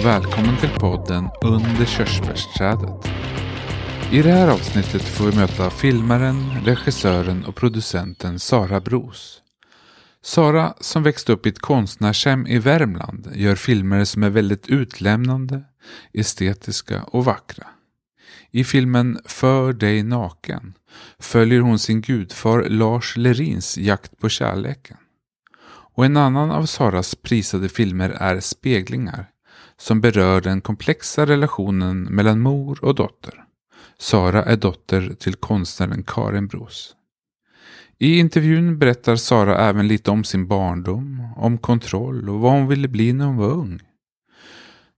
[0.00, 3.08] och välkommen till podden Under körsbärsträdet.
[4.12, 9.42] I det här avsnittet får vi möta filmaren, regissören och producenten Sara Bros.
[10.22, 15.62] Sara, som växte upp i ett konstnärshem i Värmland, gör filmer som är väldigt utlämnande,
[16.12, 17.66] estetiska och vackra.
[18.50, 20.74] I filmen För dig naken
[21.18, 24.96] följer hon sin gudfar Lars Lerins jakt på kärleken.
[25.94, 29.30] Och en annan av Saras prisade filmer är Speglingar,
[29.80, 33.44] som berör den komplexa relationen mellan mor och dotter.
[33.98, 36.94] Sara är dotter till konstnären Karin Bros.
[37.98, 42.88] I intervjun berättar Sara även lite om sin barndom, om kontroll och vad hon ville
[42.88, 43.80] bli när hon var ung.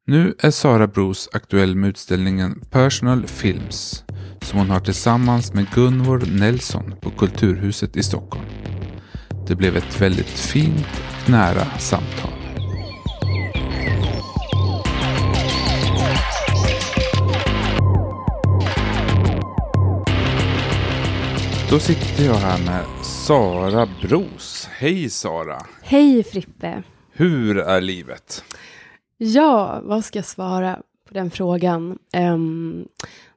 [0.07, 4.05] Nu är Sara Bros aktuell med utställningen Personal Films
[4.41, 8.47] som hon har tillsammans med Gunvor Nelson på Kulturhuset i Stockholm.
[9.47, 12.42] Det blev ett väldigt fint och nära samtal.
[21.73, 24.69] Då sitter jag här med Sara Bros.
[24.71, 25.59] Hej Sara!
[25.83, 26.83] Hej Frippe!
[27.13, 28.45] Hur är livet?
[29.17, 31.99] Ja, vad ska jag svara på den frågan?
[32.17, 32.89] Um,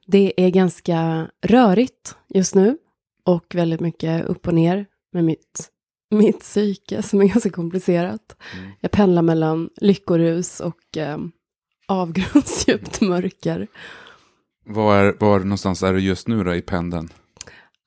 [0.06, 2.78] det är ganska rörigt just nu
[3.24, 5.68] och väldigt mycket upp och ner med mitt,
[6.10, 8.36] mitt psyke som är ganska komplicerat.
[8.58, 8.70] Mm.
[8.80, 11.32] Jag pendlar mellan lyckorus och um,
[11.86, 13.66] avgrundsdjupt mörker.
[14.64, 17.08] Var, var någonstans är du just nu då i pendeln?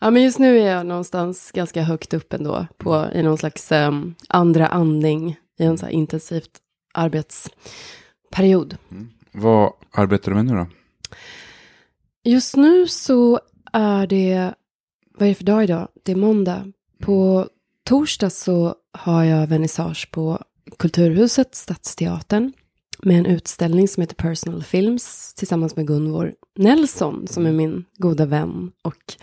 [0.02, 3.72] Ja, men just nu är jag någonstans ganska högt upp ändå, på, i någon slags
[3.72, 6.52] um, andra andning, i en så här intensivt
[6.94, 8.78] arbetsperiod.
[8.92, 9.10] Mm.
[9.32, 10.68] Vad arbetar du med nu då?
[12.24, 13.40] Just nu så
[13.74, 14.54] är det,
[15.18, 15.88] vad är det för dag idag?
[16.04, 16.72] Det är måndag.
[17.02, 17.48] På
[17.86, 20.44] torsdag så har jag vernissage på
[20.78, 22.54] Kulturhuset, Stadsteatern,
[23.04, 28.26] med en utställning som heter Personal Films tillsammans med Gunvor Nelson, som är min goda
[28.26, 29.14] vän och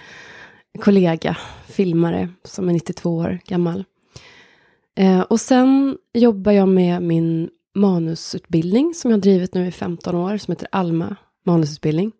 [0.76, 3.84] kollega, filmare, som är 92 år gammal.
[4.94, 10.15] Eh, och sen jobbar jag med min manusutbildning som jag har drivit nu i 15
[10.15, 12.12] år, som heter Alma manusutbildning.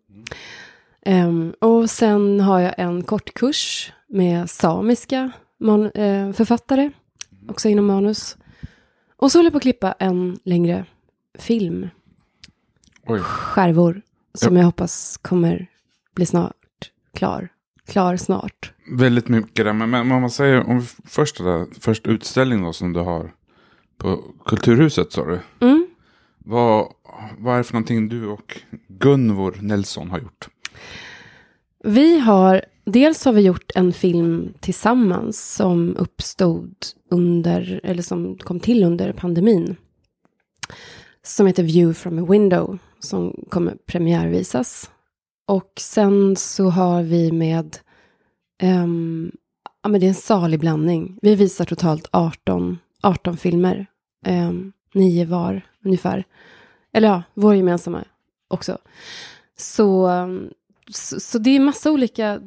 [1.05, 6.91] Um, och sen har jag en kortkurs med samiska man, uh, författare,
[7.49, 8.37] också inom manus.
[9.17, 10.85] Och så håller jag på att klippa en längre
[11.37, 11.89] film.
[13.05, 13.19] Oj.
[13.19, 14.01] Skärvor,
[14.33, 14.59] som ja.
[14.59, 15.67] jag hoppas kommer
[16.15, 17.49] bli snart klar.
[17.87, 18.73] Klar snart.
[18.91, 22.93] Väldigt mycket där, men, men om man säger om först, där, först utställning då som
[22.93, 23.31] du har
[23.97, 25.39] på Kulturhuset sa du.
[25.59, 25.87] Mm.
[26.37, 26.87] Vad,
[27.37, 30.47] vad är det för någonting du och Gunvor Nelson har gjort?
[31.83, 36.73] Vi har, dels har vi gjort en film tillsammans som uppstod
[37.11, 39.75] under, eller som kom till under pandemin.
[41.23, 44.91] Som heter View from a window, som kommer premiärvisas.
[45.47, 47.77] Och sen så har vi med,
[48.63, 49.31] um,
[49.83, 51.19] ja men det är en salig blandning.
[51.21, 53.85] Vi visar totalt 18, 18 filmer,
[54.27, 56.23] um, nio var ungefär.
[56.93, 58.03] Eller ja, vår gemensamma
[58.47, 58.77] också.
[59.57, 60.09] Så,
[60.91, 62.41] så, så, det är massa olika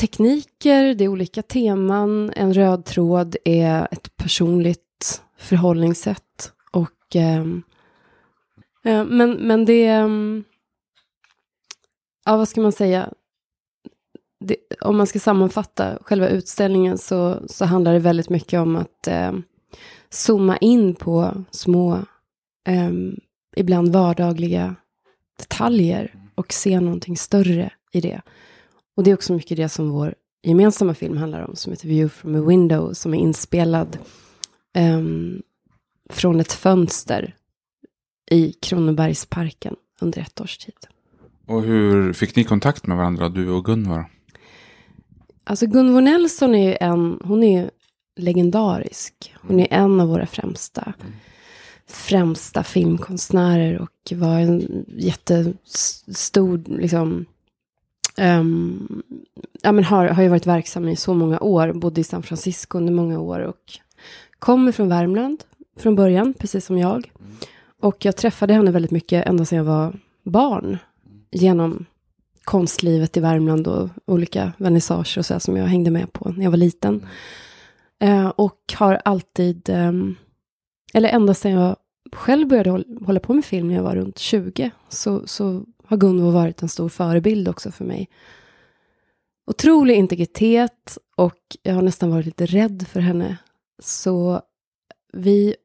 [0.00, 2.32] tekniker, det är olika teman.
[2.36, 6.52] En röd tråd är ett personligt förhållningssätt.
[6.70, 7.62] Och, ehm,
[8.84, 10.08] eh, men, men det...
[12.24, 13.12] Ja, vad ska man säga?
[14.40, 19.06] Det, om man ska sammanfatta själva utställningen så, så handlar det väldigt mycket om att
[19.06, 19.32] eh,
[20.10, 21.94] zooma in på små
[22.68, 22.90] eh,
[23.56, 24.76] ibland vardagliga
[25.38, 28.22] detaljer och se någonting större i det.
[28.96, 32.08] Och det är också mycket det som vår gemensamma film handlar om, som heter View
[32.08, 33.98] from a window, som är inspelad
[34.74, 35.02] eh,
[36.10, 37.36] från ett fönster
[38.30, 40.86] i Kronobergsparken under ett års tid.
[41.46, 44.04] Och hur fick ni kontakt med varandra, du och Gunvor?
[45.44, 47.70] Alltså Gunvor Nelson är ju en, hon är
[48.16, 49.34] legendarisk.
[49.40, 50.94] Hon är en av våra främsta
[51.86, 57.24] främsta filmkonstnärer och var en jättestor, liksom,
[58.18, 59.02] um,
[59.62, 62.78] ja men har, har ju varit verksam i så många år, bodde i San Francisco
[62.78, 63.78] under många år och
[64.38, 65.44] kommer från Värmland
[65.76, 67.10] från början, precis som jag.
[67.80, 70.78] Och jag träffade henne väldigt mycket ända sedan jag var barn,
[71.34, 71.84] genom
[72.44, 76.50] konstlivet i Värmland och olika vernissager och så som jag hängde med på när jag
[76.50, 77.06] var liten.
[78.00, 79.92] Eh, och har alltid eh,
[80.94, 81.76] eller ända sedan jag
[82.12, 86.32] själv började hålla på med film när jag var runt 20, så, så har Gunvor
[86.32, 88.08] varit en stor förebild också för mig.
[89.46, 93.36] Otrolig integritet och jag har nästan varit lite rädd för henne.
[93.82, 94.40] Så
[95.12, 95.56] vi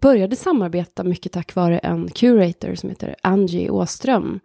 [0.00, 4.40] började samarbeta mycket tack vare en curator som heter Angie Åström.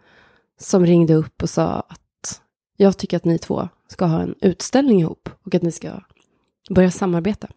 [0.60, 2.42] Som ringde upp och sa att
[2.78, 6.02] jag tycker att ni två ska ha en utställning ihop och att ni ska
[6.70, 7.48] börja samarbeta.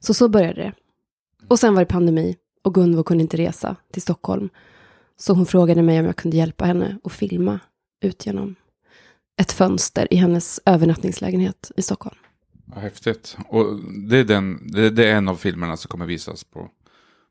[0.00, 0.72] Så så började det.
[1.48, 4.48] Och sen var det pandemi och Gunvor kunde inte resa till Stockholm.
[5.16, 7.60] Så hon frågade mig om jag kunde hjälpa henne att filma
[8.00, 8.54] ut genom
[9.40, 12.16] ett fönster i hennes övernattningslägenhet i Stockholm.
[12.74, 13.36] Ja, häftigt.
[13.48, 16.68] Och det är, den, det, det är en av filmerna som kommer visas på,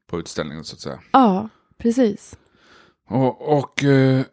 [0.07, 0.99] på utställningen så att säga.
[1.11, 2.37] Ja, precis.
[3.07, 4.25] Och, och eh,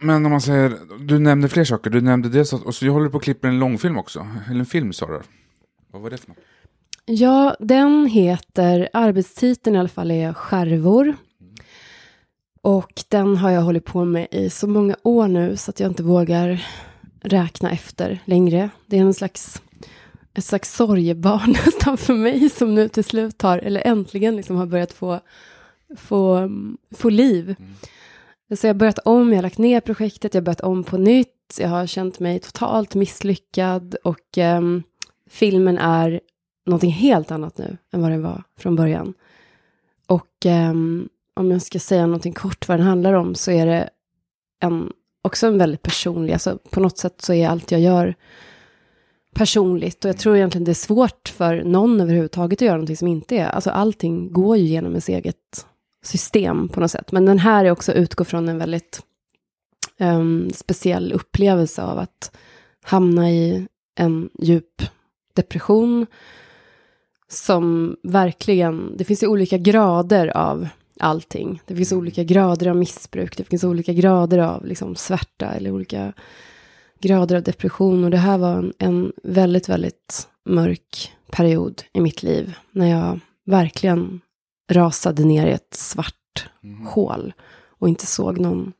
[0.00, 1.90] men om man säger, du nämnde fler saker.
[1.90, 4.26] Du nämnde dels att, och så jag håller på att klippa en långfilm också.
[4.48, 5.20] Eller en film sa du.
[5.92, 6.38] Vad var det för något?
[7.04, 11.16] Ja, den heter, arbetstiteln i alla fall är Skärvor.
[12.62, 15.90] Och den har jag hållit på med i så många år nu så att jag
[15.90, 16.66] inte vågar
[17.22, 18.70] räkna efter längre.
[18.86, 19.62] Det är en slags,
[20.34, 24.66] ett slags sorgebarn nästan för mig som nu till slut har, eller äntligen liksom har
[24.66, 25.20] börjat få,
[25.96, 26.50] få,
[26.90, 27.56] få liv.
[27.58, 27.74] Mm.
[28.56, 30.96] Så jag har börjat om, jag har lagt ner projektet, jag har börjat om på
[30.96, 34.82] nytt, jag har känt mig totalt misslyckad och um,
[35.30, 36.20] filmen är
[36.66, 39.14] någonting helt annat nu än vad den var från början.
[40.06, 43.90] Och um, om jag ska säga någonting kort vad den handlar om så är det
[44.60, 44.92] en,
[45.22, 48.14] också en väldigt personlig, alltså på något sätt så är allt jag gör
[49.34, 53.08] personligt och jag tror egentligen det är svårt för någon överhuvudtaget att göra någonting som
[53.08, 55.66] inte är, alltså allting går ju genom ens eget
[56.02, 57.12] system på något sätt.
[57.12, 59.02] Men den här är också utgår från en väldigt
[59.98, 62.36] um, speciell upplevelse av att
[62.82, 64.82] hamna i en djup
[65.34, 66.06] depression
[67.28, 70.68] som verkligen, det finns ju olika grader av
[71.00, 71.62] allting.
[71.66, 76.12] Det finns olika grader av missbruk, det finns olika grader av liksom, svärta eller olika
[77.00, 78.04] grader av depression.
[78.04, 82.54] Och det här var en, en väldigt, väldigt mörk period i mitt liv.
[82.70, 84.20] När jag verkligen
[84.70, 86.86] rasade ner i ett svart mm.
[86.86, 87.32] hål
[87.68, 88.72] och inte såg någon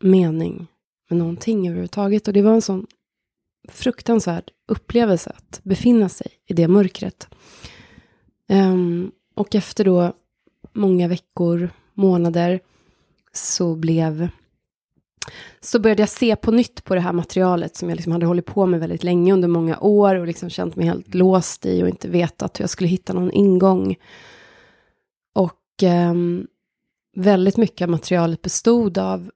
[0.00, 0.66] mening
[1.10, 2.28] med någonting överhuvudtaget.
[2.28, 2.86] Och det var en sån
[3.68, 7.28] fruktansvärd upplevelse att befinna sig i det mörkret.
[8.48, 10.12] Um, och efter då
[10.72, 12.60] många veckor, månader,
[13.32, 14.28] så blev
[15.60, 18.46] så började jag se på nytt på det här materialet som jag liksom hade hållit
[18.46, 21.88] på med väldigt länge under många år och liksom känt mig helt låst i och
[21.88, 23.96] inte vetat hur jag skulle hitta någon ingång.
[25.34, 26.14] Och eh,
[27.16, 29.30] väldigt mycket av materialet bestod av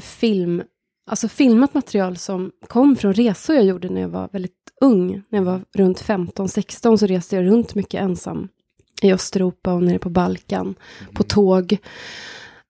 [0.00, 0.62] film,
[1.06, 5.22] alltså filmat material som kom från resor jag gjorde när jag var väldigt ung.
[5.28, 8.48] När jag var runt 15-16 så reste jag runt mycket ensam
[9.02, 11.14] i Östeuropa och nere på Balkan, mm.
[11.14, 11.78] på tåg.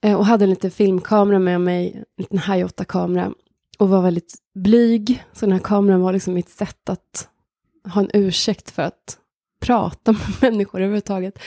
[0.03, 3.33] Eh, och hade en liten filmkamera med mig, en liten High 8-kamera.
[3.79, 7.29] Och var väldigt blyg, så den här kameran var liksom mitt sätt att
[7.95, 9.19] ha en ursäkt för att
[9.61, 11.39] prata med människor överhuvudtaget.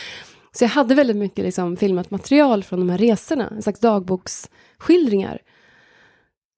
[0.52, 5.42] Så jag hade väldigt mycket liksom filmat material från de här resorna, en slags dagboksskildringar.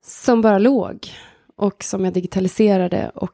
[0.06, 1.08] Som bara låg
[1.56, 3.32] och som jag digitaliserade och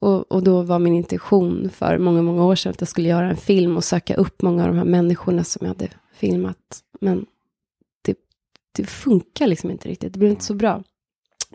[0.00, 3.30] och, och då var min intention för många, många år sedan att jag skulle göra
[3.30, 6.56] en film och söka upp många av de här människorna som jag hade filmat.
[7.00, 7.26] Men
[8.72, 10.82] det funkar liksom inte riktigt, det blev inte så bra.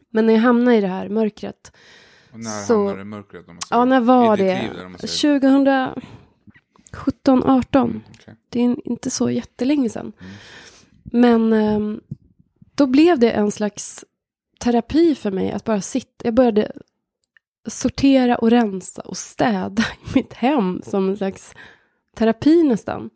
[0.09, 1.71] Men när jag hamnade i det här mörkret.
[2.31, 3.49] Och när så, hamnade du i mörkret?
[3.49, 4.61] Om ja, när var det?
[4.61, 4.69] Liv,
[6.91, 7.89] 2017, 18.
[7.89, 8.35] Mm, okay.
[8.49, 10.13] Det är inte så jättelänge sedan.
[10.19, 10.33] Mm.
[11.03, 12.01] Men um,
[12.75, 14.05] då blev det en slags
[14.59, 16.25] terapi för mig att bara sitta.
[16.25, 16.71] Jag började
[17.67, 21.53] sortera och rensa och städa i mitt hem som en slags
[22.15, 23.09] terapi nästan.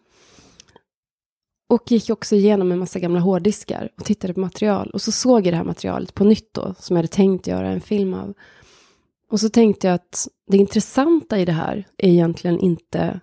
[1.69, 4.89] Och gick också igenom en massa gamla hårddiskar och tittade på material.
[4.89, 7.67] Och så såg jag det här materialet på nytt då, som jag hade tänkt göra
[7.69, 8.33] en film av.
[9.31, 13.19] Och så tänkte jag att det intressanta i det här är egentligen inte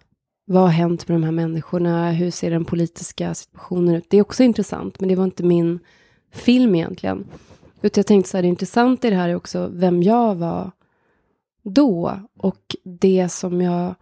[0.47, 4.07] vad har hänt med de här människorna, hur ser den politiska situationen ut.
[4.11, 5.79] Det är också intressant, men det var inte min
[6.33, 7.27] film egentligen.
[7.83, 10.71] Utan jag tänkte så här, det intressanta i det här är också vem jag var
[11.63, 13.95] då och det som jag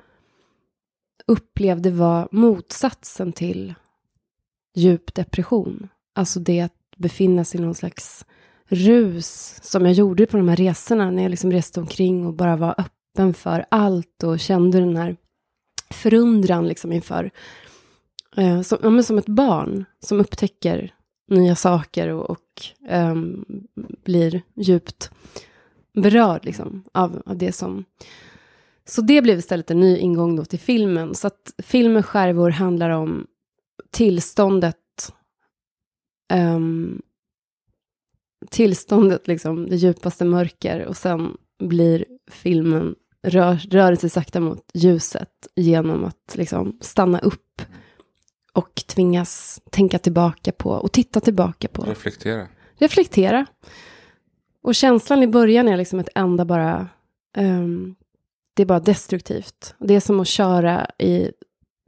[1.26, 3.74] upplevde var motsatsen till
[4.74, 5.88] djup depression.
[6.14, 8.24] Alltså det att befinna sig i någon slags
[8.68, 12.56] rus som jag gjorde på de här resorna när jag liksom reste omkring och bara
[12.56, 15.16] var öppen för allt och kände den här
[15.90, 17.30] förundran liksom inför
[18.36, 20.94] eh, som, ja, som ett barn som upptäcker
[21.30, 23.14] nya saker och, och eh,
[24.04, 25.10] blir djupt
[25.94, 27.84] berörd liksom, av, av det som...
[28.86, 31.14] Så det blev istället en ny ingång då till filmen.
[31.14, 33.26] Så att filmen Skärvor handlar om
[33.94, 34.76] tillståndet
[36.32, 37.02] um,
[38.50, 40.84] tillståndet, liksom, det djupaste mörker.
[40.84, 47.62] Och sen blir filmen, rör, rör sig sakta mot ljuset genom att liksom stanna upp
[48.52, 51.82] och tvingas tänka tillbaka på och titta tillbaka på.
[51.82, 52.48] Reflektera.
[52.74, 53.46] Reflektera.
[54.62, 56.88] Och känslan i början är liksom ett enda bara,
[57.36, 57.94] um,
[58.54, 59.74] det är bara destruktivt.
[59.78, 61.30] Det är som att köra i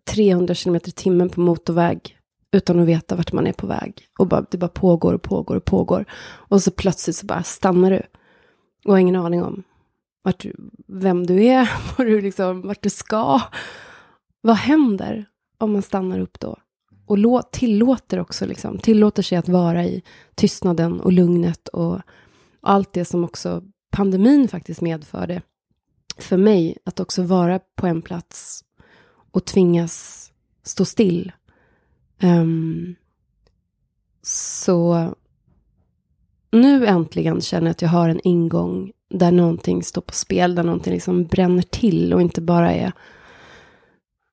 [0.06, 2.16] 300 km i timmen på motorväg
[2.52, 4.08] utan att veta vart man är på väg.
[4.18, 6.04] Och bara, det bara pågår och pågår och pågår.
[6.24, 8.02] Och så plötsligt så bara stannar du.
[8.84, 9.62] Och har ingen aning om
[10.22, 13.40] vart du, vem du är, vart du, liksom, vart du ska.
[14.40, 15.26] Vad händer
[15.58, 16.56] om man stannar upp då?
[17.06, 20.02] Och lå, tillåter också, liksom, tillåter sig att vara i
[20.34, 22.00] tystnaden och lugnet och
[22.62, 25.42] allt det som också pandemin faktiskt medförde
[26.18, 28.62] för mig, att också vara på en plats
[29.36, 30.30] och tvingas
[30.62, 31.32] stå still.
[32.22, 32.96] Um,
[34.22, 35.14] så
[36.50, 40.62] nu äntligen känner jag att jag har en ingång där någonting står på spel, där
[40.62, 42.92] någonting liksom bränner till och inte bara är,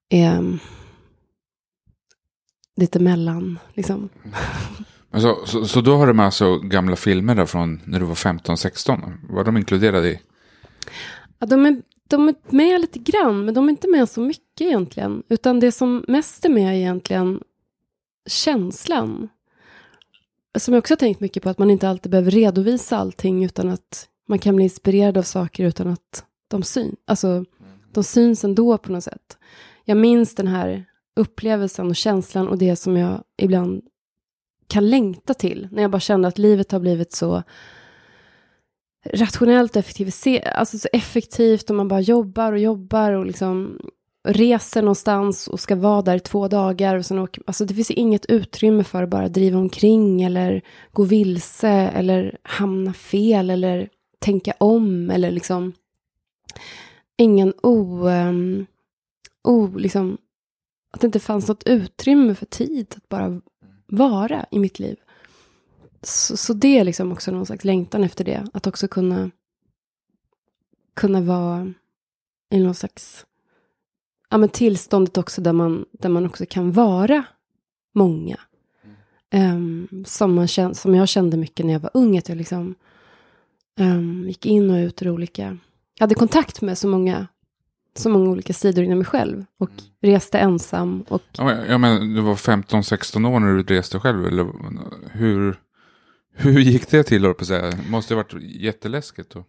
[0.09, 0.59] är
[2.75, 3.59] lite mellan.
[3.73, 4.09] Liksom.
[5.13, 8.15] Så, så, så, då har du med alltså gamla filmer där från när du var
[8.15, 9.13] 15-16?
[9.29, 10.19] Var de inkluderade i?
[11.39, 11.81] Ja, de, är,
[12.13, 15.23] de är med lite grann, men de är inte med så mycket egentligen.
[15.29, 17.41] Utan det som mest är med är egentligen
[18.29, 19.29] känslan.
[20.57, 23.69] Som jag också har tänkt mycket på, att man inte alltid behöver redovisa allting utan
[23.69, 26.95] att man kan bli inspirerad av saker utan att de syns.
[27.05, 27.45] Alltså,
[27.93, 29.37] de syns ändå på något sätt.
[29.85, 33.81] Jag minns den här upplevelsen och känslan och det som jag ibland
[34.67, 35.67] kan längta till.
[35.71, 37.43] När jag bara kände att livet har blivit så
[39.03, 43.79] rationellt effektiviserat, alltså så effektivt och man bara jobbar och jobbar och liksom
[44.27, 46.95] reser någonstans och ska vara där två dagar.
[46.95, 51.03] Och sen åker, alltså det finns inget utrymme för att bara driva omkring eller gå
[51.03, 55.73] vilse eller hamna fel eller tänka om eller liksom
[57.17, 58.65] ingen o, um,
[59.43, 60.17] o liksom,
[60.91, 63.41] att det inte fanns något utrymme för tid att bara
[63.87, 64.95] vara i mitt liv.
[66.03, 69.31] Så, så det är liksom också någon slags längtan efter det, att också kunna
[70.93, 71.73] kunna vara
[72.49, 73.25] i någon slags
[74.29, 77.23] ja, men tillståndet också där man, där man också kan vara
[77.93, 78.37] många.
[79.33, 82.75] Um, som, man kände, som jag kände mycket när jag var ung, att jag liksom
[83.79, 85.57] um, gick in och ut ur olika...
[85.97, 87.27] Jag hade kontakt med så många,
[87.95, 90.15] så många olika sidor inom mig själv och mm.
[90.15, 91.05] reste ensam.
[91.07, 91.21] Och...
[91.31, 94.47] Ja, men, ja, men du var 15-16 år när du reste själv, eller
[95.11, 95.59] hur,
[96.33, 97.61] hur gick det till, på säga?
[97.61, 99.29] Det måste ha varit jätteläskigt.
[99.29, 99.45] Då.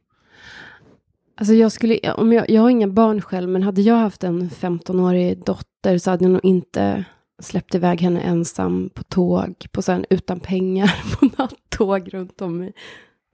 [1.36, 4.50] Alltså jag, skulle, om jag, jag har inga barn själv, men hade jag haft en
[4.50, 7.04] 15-årig dotter så hade jag nog inte
[7.38, 12.72] släppt iväg henne ensam på tåg, på sen, utan pengar, på nattåg runt om i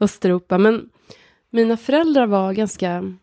[0.01, 0.59] Östeuropa.
[0.59, 0.91] Men
[1.51, 3.17] mina föräldrar var ganska...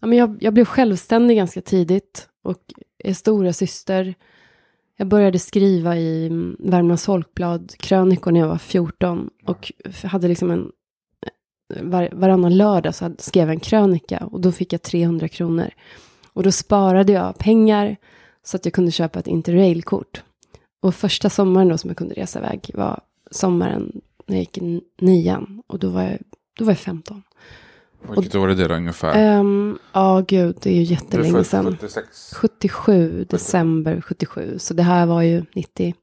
[0.00, 2.58] Ja, men jag, jag blev självständig ganska tidigt och
[2.98, 4.14] är stora syster.
[5.00, 6.28] Jag började skriva i
[6.58, 9.72] Värmlands Folkblad krönikor när jag var 14 och
[10.04, 10.72] hade liksom en
[11.74, 15.70] eh, var, varannan lördag så skrev jag en krönika och då fick jag 300 kronor.
[16.32, 17.96] Och då sparade jag pengar
[18.42, 20.22] så att jag kunde köpa ett interrailkort.
[20.82, 24.80] Och första sommaren då som jag kunde resa iväg var sommaren när jag gick i
[25.00, 25.62] nian.
[25.66, 26.18] Och då var jag,
[26.58, 27.22] då var jag 15.
[28.08, 29.38] Vilket år är det då ungefär?
[29.38, 31.76] Um, ja, oh, gud, det är ju jättelänge sedan.
[31.80, 32.32] 76.
[32.36, 34.58] 77, december 77.
[34.58, 35.94] Så det här var ju 95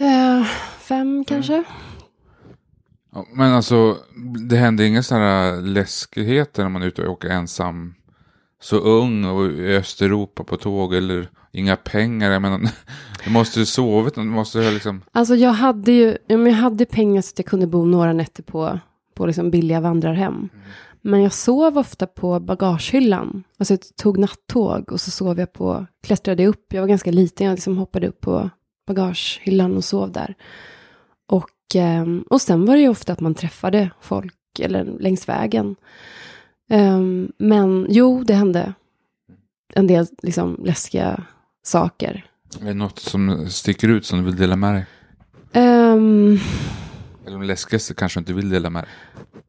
[0.00, 0.46] uh,
[0.90, 1.24] mm.
[1.24, 1.64] kanske.
[3.12, 3.96] Ja, men alltså,
[4.48, 7.94] det händer inga sådana läskigheter när man är ute och åker ensam.
[8.62, 12.30] Så ung och i Östeuropa på tåg eller inga pengar.
[12.30, 12.60] Jag menar,
[13.24, 15.02] du måste ju sovit, du måste liksom...
[15.12, 18.78] Alltså jag hade ju, jag hade pengar så att jag kunde bo några nätter på,
[19.20, 20.34] på liksom billiga vandrarhem.
[20.34, 20.48] Mm.
[21.02, 23.44] Men jag sov ofta på bagagehyllan.
[23.58, 27.46] Alltså jag tog nattåg och så sov jag på, klättrade upp, jag var ganska liten,
[27.46, 28.50] jag liksom hoppade upp på
[28.86, 30.34] bagagehyllan och sov där.
[31.28, 35.76] Och Ehm, och sen var det ju ofta att man träffade folk eller längs vägen.
[36.70, 38.74] Ehm, men jo, det hände
[39.74, 41.24] en del liksom, läskiga
[41.62, 42.26] saker.
[42.60, 44.86] Är det något som sticker ut som du vill dela med dig?
[45.52, 46.40] Um,
[47.26, 48.90] Eller de läskigaste kanske inte vill dela med dig?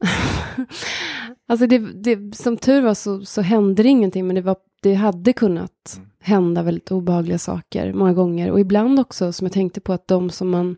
[1.47, 4.93] alltså det, det, som tur var så, så hände det ingenting, men det, var, det
[4.93, 6.09] hade kunnat mm.
[6.19, 8.51] hända väldigt obehagliga saker många gånger.
[8.51, 10.75] Och ibland också, som jag tänkte på, att de som man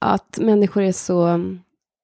[0.00, 1.40] att människor är så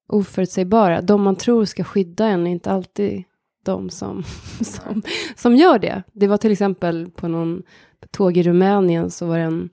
[0.08, 1.00] oförutsägbara.
[1.00, 3.24] De man tror ska skydda en är inte alltid
[3.64, 4.24] de som,
[4.60, 5.02] som,
[5.36, 6.02] som gör det.
[6.12, 7.62] Det var till exempel på någon
[8.10, 9.70] tåg i Rumänien så var det en,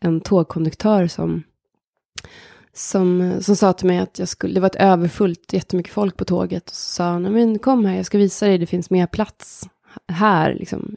[0.00, 1.42] en tågkonduktör som,
[2.72, 6.16] som, eh, som sa till mig att jag skulle, det var ett överfullt, jättemycket folk
[6.16, 6.70] på tåget.
[6.70, 9.68] Och så sa han, men kom här, jag ska visa dig, det finns mer plats
[10.08, 10.96] här, liksom,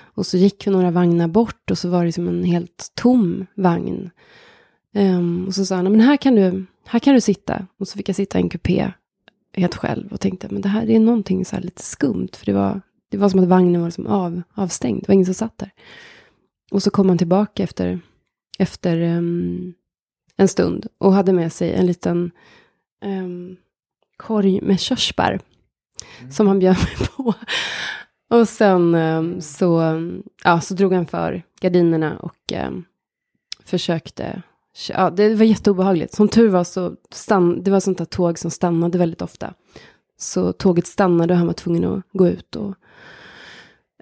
[0.00, 3.46] Och så gick vi några vagnar bort och så var det som en helt tom
[3.54, 4.10] vagn.
[4.94, 7.66] Um, och så sa han, men här kan, du, här kan du sitta.
[7.78, 8.92] Och så fick jag sitta i en kupé
[9.56, 12.28] helt själv och tänkte, men det här det är någonting så här lite skumt.
[12.32, 15.26] För det var, det var som att vagnen var liksom av, avstängd, det var ingen
[15.26, 15.70] som satt där.
[16.70, 18.00] Och så kom han tillbaka efter,
[18.58, 19.74] efter um,
[20.36, 22.30] en stund och hade med sig en liten
[23.04, 23.56] um,
[24.16, 25.40] korg med körsbär.
[26.20, 26.32] Mm.
[26.32, 27.34] Som han bjöd mig på.
[28.30, 29.82] Och sen um, så,
[30.44, 32.84] ja, så drog han för gardinerna och um,
[33.64, 34.42] försökte
[34.88, 36.14] Ja, det var jätteobehagligt.
[36.14, 39.54] Som tur var så stann, det var sånt där tåg som stannade väldigt ofta.
[40.16, 42.56] Så tåget stannade och han var tvungen att gå ut.
[42.56, 42.74] Och,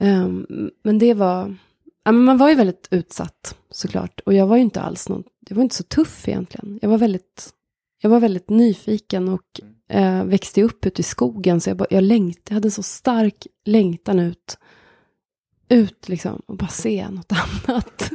[0.00, 1.56] um, men det var,
[2.04, 4.20] ja, men man var ju väldigt utsatt såklart.
[4.20, 6.78] Och jag var ju inte alls någon, jag var inte så tuff egentligen.
[6.82, 7.50] Jag var väldigt,
[8.02, 11.60] jag var väldigt nyfiken och eh, växte upp ute i skogen.
[11.60, 14.58] Så jag, bara, jag, längt, jag hade en så stark längtan ut,
[15.68, 17.32] ut liksom och bara se något
[17.66, 18.10] annat.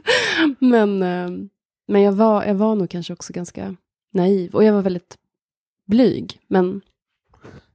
[0.59, 1.29] men, eh,
[1.87, 3.75] men jag var, jag var nog kanske också ganska
[4.13, 5.17] naiv och jag var väldigt
[5.85, 6.39] blyg.
[6.47, 6.81] Men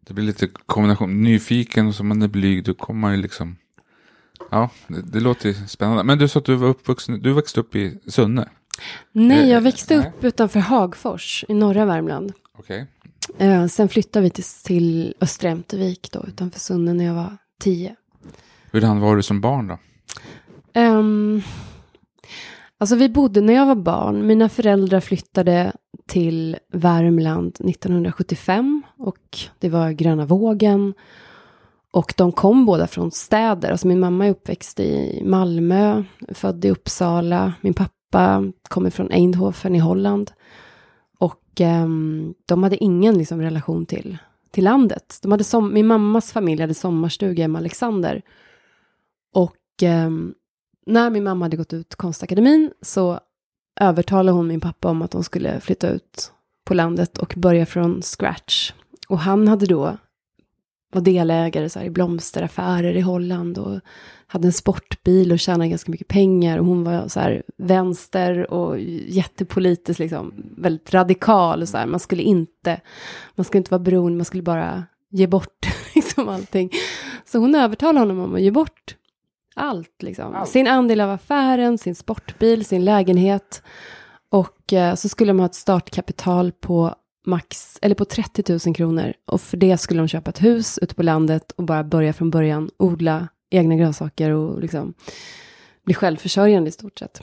[0.01, 3.57] det blir lite kombination, nyfiken och så man är blyg, då kommer man ju liksom
[4.51, 6.05] Ja, det, det låter spännande.
[6.05, 8.49] Men du sa att du var uppvuxen, du växte upp i Sunne?
[9.13, 10.29] Nej, jag växte upp Nej.
[10.29, 12.33] utanför Hagfors i norra Värmland.
[12.59, 12.87] Okej.
[13.35, 13.49] Okay.
[13.49, 17.97] Eh, sen flyttade vi till, till Östra Ämtervik då, utanför Sunne när jag var tio.
[18.73, 19.79] Hur var du som barn då?
[20.81, 21.43] Um,
[22.79, 24.27] alltså vi bodde när jag var barn.
[24.27, 25.73] Mina föräldrar flyttade
[26.07, 30.95] till Värmland 1975 och det var gröna vågen.
[31.93, 33.71] Och de kom båda från städer.
[33.71, 37.53] Alltså min mamma är uppväxt i Malmö, född i Uppsala.
[37.61, 40.33] Min pappa kommer från Eindhoven i Holland.
[41.19, 41.89] Och eh,
[42.47, 44.19] de hade ingen liksom, relation till,
[44.51, 45.19] till landet.
[45.23, 48.23] De hade som, min mammas familj hade sommarstuga i Alexander.
[49.35, 50.11] Och eh,
[50.87, 53.21] när min mamma hade gått ut konstakademin så
[53.81, 56.33] övertalade hon min pappa om att de skulle flytta ut
[56.65, 58.73] på landet och börja från scratch.
[59.09, 59.97] Och han hade då
[60.93, 63.81] var delägare så här, i blomsteraffärer i Holland och
[64.27, 66.59] hade en sportbil och tjänade ganska mycket pengar.
[66.59, 71.63] Och hon var så här vänster och jättepolitisk, liksom, väldigt radikal.
[71.63, 71.87] Och så här.
[71.87, 72.81] Man skulle inte,
[73.35, 76.71] man skulle inte vara beroende, man skulle bara ge bort liksom allting.
[77.25, 78.97] Så hon övertalade honom om att ge bort
[79.55, 80.03] allt.
[80.03, 80.35] Liksom.
[80.35, 80.49] Allt.
[80.49, 83.63] Sin andel av affären, sin sportbil, sin lägenhet.
[84.31, 89.13] Och eh, så skulle man ha ett startkapital på max, eller på 30 000 kronor.
[89.27, 92.31] Och för det skulle de köpa ett hus ute på landet och bara börja från
[92.31, 94.95] början odla egna grönsaker och liksom
[95.85, 97.23] bli självförsörjande i stort sett.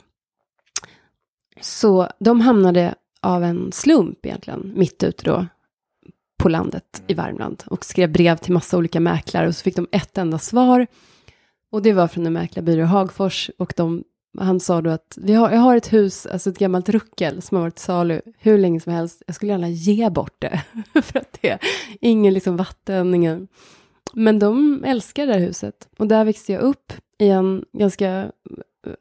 [1.60, 5.46] Så de hamnade av en slump egentligen, mitt ute då,
[6.38, 9.88] på landet i Värmland och skrev brev till massa olika mäklare och så fick de
[9.92, 10.86] ett enda svar.
[11.72, 14.04] Och det var från en mäklarbyrå i Hagfors och de
[14.38, 17.56] han sa då att vi har, jag har ett hus, alltså ett gammalt ruckel som
[17.56, 19.22] har varit salu hur länge som helst.
[19.26, 20.62] Jag skulle gärna ge bort det.
[21.02, 21.58] för att det är
[22.00, 23.48] ingen liksom vatten, ingen...
[24.12, 25.88] Men de älskar det här huset.
[25.98, 28.32] Och där växte jag upp i en ganska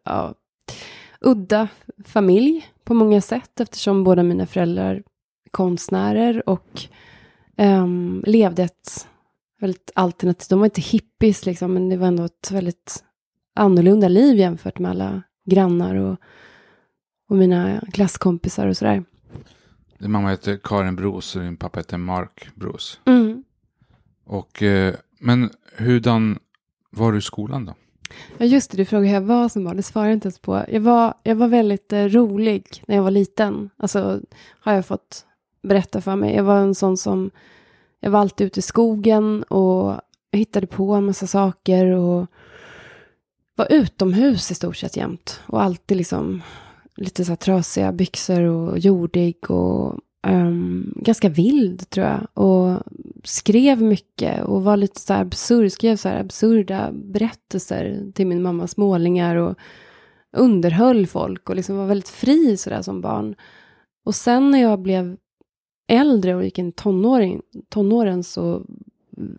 [0.03, 0.33] ja,
[1.21, 1.67] udda
[2.05, 5.03] familj på många sätt eftersom båda mina föräldrar är
[5.51, 6.81] konstnärer och
[7.57, 9.07] um, levde ett
[9.59, 13.03] väldigt alternativt, de var inte hippies liksom, men det var ändå ett väldigt
[13.59, 16.17] annorlunda liv jämfört med alla grannar och,
[17.29, 19.03] och mina klasskompisar och sådär.
[19.97, 22.99] Din mamma heter Karin Bros och din pappa heter Mark Bros.
[23.05, 23.43] Mm.
[24.25, 26.39] Och, eh, men hurdan
[26.89, 27.73] var du i skolan då?
[28.37, 30.39] Ja just det, du frågade hur jag var som barn, det svarade jag inte ens
[30.39, 30.65] på.
[30.71, 33.69] Jag var, jag var väldigt eh, rolig när jag var liten.
[33.77, 34.21] Alltså
[34.59, 35.25] har jag fått
[35.61, 36.35] berätta för mig.
[36.35, 37.31] Jag var en sån som,
[37.99, 42.27] jag var alltid ute i skogen och hittade på en massa saker och
[43.59, 45.41] var utomhus i stort sett jämt.
[45.45, 46.41] Och alltid liksom
[46.95, 52.27] lite så här trasiga byxor och jordig och um, ganska vild tror jag.
[52.33, 52.83] Och
[53.23, 58.41] skrev mycket och var lite så här absurd, skrev så här absurda berättelser till min
[58.41, 59.55] mammas målningar och
[60.37, 63.35] underhöll folk och liksom var väldigt fri sådär som barn.
[64.05, 65.17] Och sen när jag blev
[65.87, 68.65] äldre och gick in i tonåring, tonåren så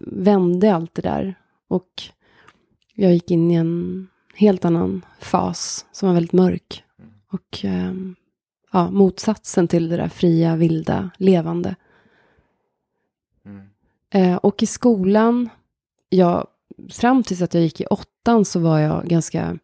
[0.07, 1.35] vände allt det där.
[1.69, 2.03] Och
[3.01, 6.85] jag gick in i en helt annan fas som var väldigt mörk.
[7.33, 7.93] Och eh,
[8.73, 11.77] ja, motsatsen till det där fria, vilda, levande.
[13.45, 13.69] Mm.
[14.15, 15.49] Eh, och i skolan,
[16.09, 16.47] ja,
[16.91, 19.59] fram tills att jag gick i åttan så var jag ganska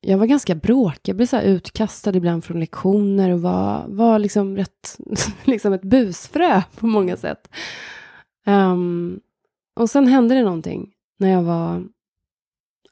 [0.00, 4.56] jag var ganska bråkig, jag blev så utkastad ibland från lektioner och var, var liksom
[4.56, 4.98] rätt,
[5.44, 7.48] liksom ett busfrö på många sätt.
[8.46, 9.20] Um,
[9.74, 11.84] och sen hände det någonting när jag var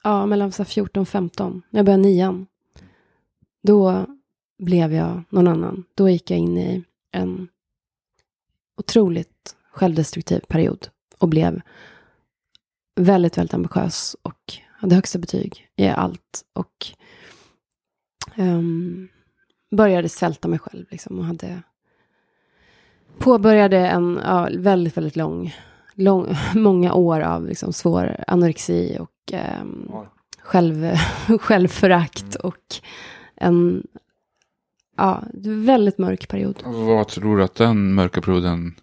[0.05, 2.47] ja, mellan 14 och 15, när jag började nian.
[3.63, 4.05] Då
[4.57, 5.83] blev jag någon annan.
[5.95, 7.47] Då gick jag in i en
[8.77, 10.87] otroligt självdestruktiv period
[11.17, 11.61] och blev
[12.95, 16.45] väldigt, väldigt ambitiös och hade högsta betyg i allt.
[16.53, 16.87] Och
[18.37, 19.07] um,
[19.75, 21.61] började svälta mig själv liksom och hade
[23.17, 25.55] påbörjade en ja, väldigt, väldigt lång,
[25.95, 29.91] lång, många år av liksom svår anorexi och um,
[30.41, 30.91] själv,
[31.39, 32.41] självförakt mm.
[32.43, 32.75] och
[33.35, 33.87] en
[34.97, 36.63] ja, väldigt mörk period.
[36.65, 38.75] Vad tror du att den mörka perioden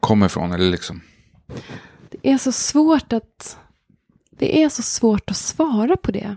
[0.00, 0.52] kommer ifrån?
[0.52, 1.00] Eller liksom?
[2.10, 3.58] Det är så svårt att
[4.30, 6.36] det är så svårt att svara på det.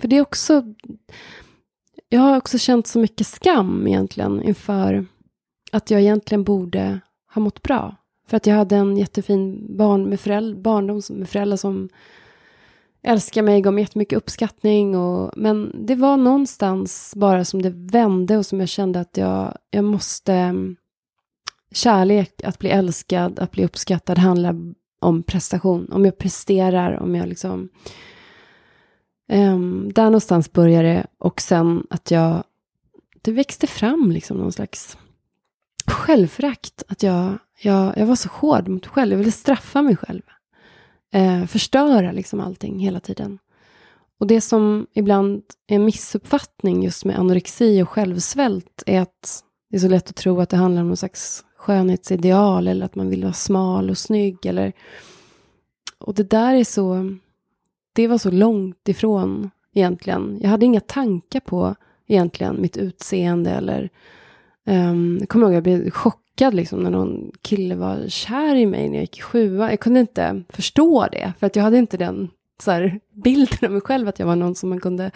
[0.00, 0.62] För det är också
[2.08, 5.06] jag har också känt så mycket skam egentligen inför
[5.72, 7.00] att jag egentligen borde
[7.34, 7.96] ha mått bra.
[8.26, 11.88] För att jag hade en jättefin barn med föräldrar, barndom med föräldrar som
[13.02, 14.96] älskade mig, gav mig jättemycket uppskattning.
[14.96, 19.58] Och, men det var någonstans bara som det vände och som jag kände att jag,
[19.70, 20.32] jag måste...
[20.32, 20.76] Mm,
[21.74, 24.56] kärlek, att bli älskad, att bli uppskattad handlar
[25.00, 25.92] om prestation.
[25.92, 27.68] Om jag presterar, om jag liksom...
[29.32, 32.44] Um, där någonstans började det och sen att jag...
[33.22, 34.98] Det växte fram liksom någon slags
[35.86, 36.82] självförakt.
[36.88, 39.12] Att jag, jag, jag var så hård mot mig själv.
[39.12, 40.22] Jag ville straffa mig själv
[41.14, 43.38] eh, förstöra liksom allting hela tiden.
[44.20, 49.76] Och det som ibland är en missuppfattning just med anorexi och självsvält är att det
[49.76, 53.10] är så lätt att tro att det handlar om någon slags skönhetsideal eller att man
[53.10, 54.72] vill vara smal och snygg eller
[55.98, 57.16] och det där är så
[57.92, 60.38] det var så långt ifrån egentligen.
[60.40, 61.74] Jag hade inga tankar på
[62.06, 63.90] egentligen mitt utseende eller
[64.66, 68.54] um, jag kommer ihåg att jag blev chockad chockad liksom, när någon kille var kär
[68.54, 69.70] i mig när jag gick i sjuan.
[69.70, 72.30] Jag kunde inte förstå det, för att jag hade inte den
[72.62, 75.10] så här, bilden av mig själv, att jag var någon som man kunde,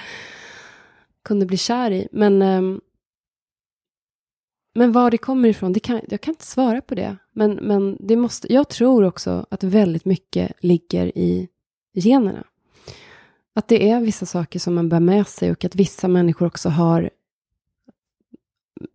[1.24, 2.08] kunde bli kär i.
[2.12, 2.80] Men, ehm,
[4.74, 7.16] men var det kommer ifrån, det kan, jag kan inte svara på det.
[7.32, 11.48] Men, men det måste, jag tror också att väldigt mycket ligger i
[11.94, 12.44] generna.
[13.54, 16.68] Att det är vissa saker som man bär med sig och att vissa människor också
[16.68, 17.10] har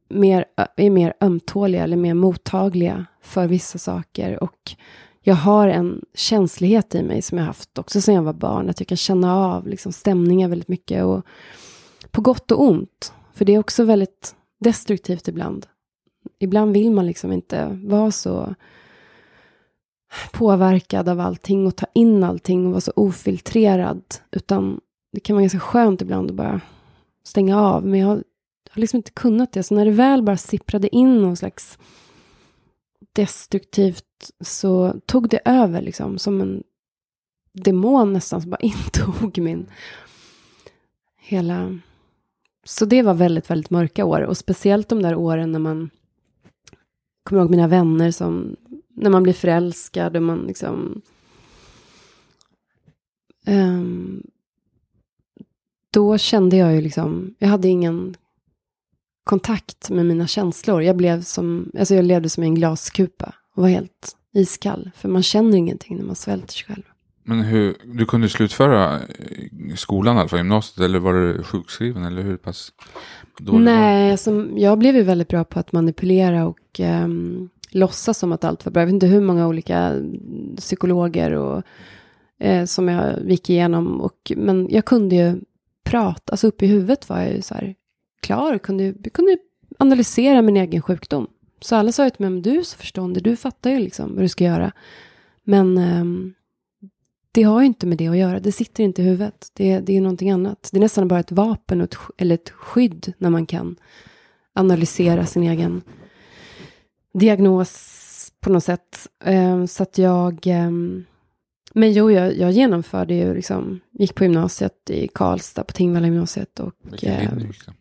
[0.09, 4.43] mer, är mer ömtåliga eller mer mottagliga för vissa saker.
[4.43, 4.75] Och
[5.21, 8.69] jag har en känslighet i mig som jag haft också sedan jag var barn.
[8.69, 11.03] Att jag kan känna av liksom, stämningar väldigt mycket.
[11.03, 11.25] Och
[12.11, 13.13] på gott och ont.
[13.33, 15.65] För det är också väldigt destruktivt ibland.
[16.39, 18.55] Ibland vill man liksom inte vara så
[20.31, 24.03] påverkad av allting och ta in allting och vara så ofiltrerad.
[24.31, 24.79] Utan
[25.11, 26.61] det kan vara ganska skönt ibland att bara
[27.23, 27.85] stänga av.
[27.85, 28.23] Men jag
[28.73, 29.63] har liksom inte kunnat det.
[29.63, 31.77] Så när det väl bara sipprade in någon slags
[33.13, 36.63] destruktivt så tog det över liksom som en
[37.53, 39.65] demon nästan som bara intog min
[41.17, 41.79] hela...
[42.65, 45.89] Så det var väldigt, väldigt mörka år och speciellt de där åren när man
[47.23, 48.55] kommer ihåg mina vänner som
[48.89, 51.01] när man blir förälskad och man liksom
[53.47, 54.23] um,
[55.91, 58.15] då kände jag ju liksom, jag hade ingen
[59.23, 60.81] kontakt med mina känslor.
[60.81, 64.91] Jag, blev som, alltså jag levde som i en glaskupa och var helt iskall.
[64.95, 66.83] För man känner ingenting när man svälter sig själv.
[67.23, 68.99] Men hur, du kunde slutföra
[69.75, 72.03] skolan, alltså gymnasiet, eller var du sjukskriven?
[72.03, 72.71] Eller hur pass
[73.39, 78.43] Nej, alltså, jag blev ju väldigt bra på att manipulera och um, låtsas som att
[78.43, 78.81] allt var bra.
[78.81, 80.01] Jag vet inte hur många olika
[80.57, 81.63] psykologer och,
[82.39, 84.01] eh, som jag gick igenom.
[84.01, 85.41] Och, men jag kunde ju
[85.83, 87.75] prata, alltså upp i huvudet var jag ju så här,
[88.23, 89.37] klar, kunde, kunde
[89.77, 91.27] analysera min egen sjukdom.
[91.61, 94.15] Så alla sa ju till mig, men du är så förståndig, du fattar ju liksom
[94.15, 94.71] vad du ska göra.
[95.43, 96.33] Men um,
[97.31, 99.47] det har ju inte med det att göra, det sitter inte i huvudet.
[99.53, 100.69] Det, det är någonting annat.
[100.71, 103.75] Det är nästan bara ett vapen ett, eller ett skydd när man kan
[104.53, 105.81] analysera sin egen
[107.13, 109.07] diagnos på något sätt.
[109.25, 111.05] Um, så att jag um,
[111.73, 116.59] men jo, jag, jag genomförde ju liksom, gick på gymnasiet i Karlstad, på Tingvalla gymnasiet
[116.59, 117.29] och eh,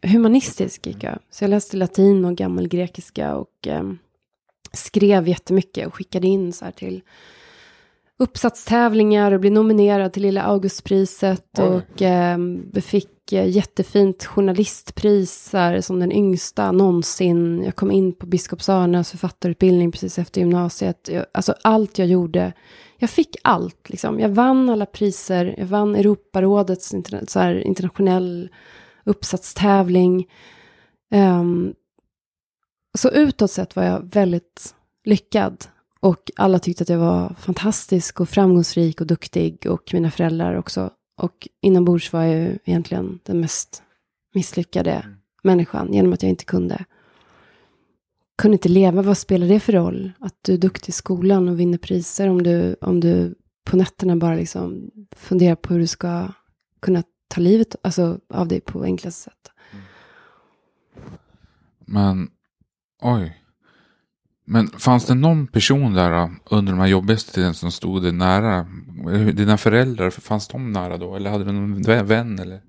[0.03, 1.19] humanistisk gick jag.
[1.31, 3.93] Så jag läste latin och gammalgrekiska och eh,
[4.73, 7.03] skrev jättemycket och skickade in så här till
[8.19, 11.65] uppsatstävlingar och blev nominerad till Lilla Augustpriset Oj.
[11.65, 12.39] och eh,
[12.83, 17.63] fick eh, jättefint journalistpris här, som den yngsta någonsin.
[17.65, 21.09] Jag kom in på Biskops Arnas författarutbildning precis efter gymnasiet.
[21.13, 22.53] Jag, alltså allt jag gjorde
[23.03, 23.91] jag fick allt.
[23.91, 24.21] Liksom.
[24.21, 25.55] Jag vann alla priser.
[25.59, 28.51] Jag vann Europarådets interna så här, internationell
[29.05, 30.31] uppsatstävling.
[31.15, 31.75] Um,
[32.99, 35.65] så utåt sett var jag väldigt lyckad.
[36.01, 39.67] Och alla tyckte att jag var fantastisk och framgångsrik och duktig.
[39.67, 40.91] Och mina föräldrar också.
[41.19, 43.83] Och inombords var jag ju egentligen den mest
[44.35, 45.17] misslyckade mm.
[45.43, 45.93] människan.
[45.93, 46.85] Genom att jag inte kunde.
[48.43, 49.03] Kunde inte leva.
[49.03, 50.13] Vad spelar det för roll?
[50.21, 52.29] Att du är duktig i skolan och vinner priser.
[52.29, 56.29] Om du, om du på nätterna bara liksom funderar på hur du ska
[56.81, 59.51] kunna ta livet alltså, av dig på enklaste sätt.
[59.73, 59.85] Mm.
[61.87, 62.31] Men,
[63.03, 63.43] oj.
[64.45, 68.67] Men fanns det någon person där under de här jobbigaste tiden som stod dig nära?
[69.33, 71.17] Dina föräldrar, fanns de nära då?
[71.17, 72.39] Eller hade du någon vän?
[72.39, 72.63] Eller?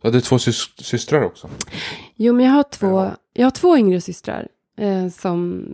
[0.00, 1.48] Du hade två sys systrar också.
[2.16, 4.48] Jo, men jag har två, jag har två yngre systrar.
[4.80, 5.64] Eh, som,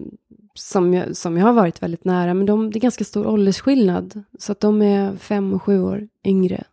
[0.54, 2.34] som, jag, som jag har varit väldigt nära.
[2.34, 4.22] Men de, det är ganska stor åldersskillnad.
[4.38, 6.64] Så att de är fem och sju år yngre.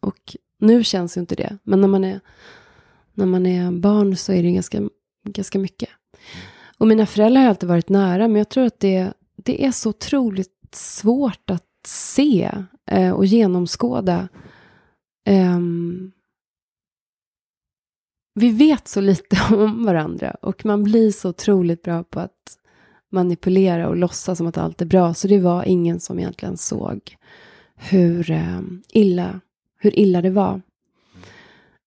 [0.00, 1.58] Och nu känns ju inte det.
[1.62, 2.20] Men när man är,
[3.14, 4.82] när man är barn så är det ganska,
[5.24, 5.88] ganska mycket.
[6.78, 9.90] Och mina föräldrar har alltid varit nära, men jag tror att det, det är så
[9.90, 12.50] otroligt svårt att se
[12.90, 14.28] eh, och genomskåda.
[15.28, 16.12] Um,
[18.38, 22.58] vi vet så lite om varandra och man blir så otroligt bra på att
[23.10, 25.14] manipulera och låtsas som att allt är bra.
[25.14, 27.16] Så det var ingen som egentligen såg
[27.76, 29.40] hur eh, illa,
[29.78, 30.62] hur illa det var.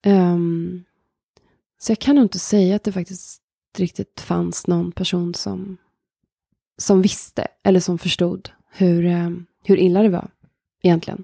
[0.06, 0.84] Um,
[1.78, 3.42] så jag kan nog inte säga att det faktiskt
[3.78, 5.78] riktigt fanns någon person som,
[6.78, 9.30] som visste eller som förstod hur, eh,
[9.64, 10.32] hur illa det var
[10.82, 11.24] egentligen.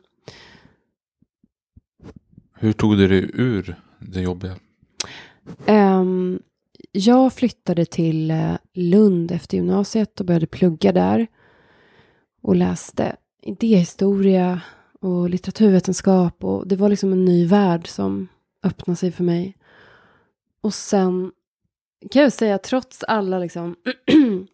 [2.54, 4.56] Hur tog du dig ur det jobbiga?
[5.67, 6.39] Um,
[6.91, 11.27] jag flyttade till eh, Lund efter gymnasiet och började plugga där.
[12.41, 14.62] Och läste idéhistoria
[15.01, 16.43] och litteraturvetenskap.
[16.43, 18.27] Och det var liksom en ny värld som
[18.63, 19.57] öppnade sig för mig.
[20.62, 21.31] Och sen
[22.12, 23.75] kan jag säga, trots alla liksom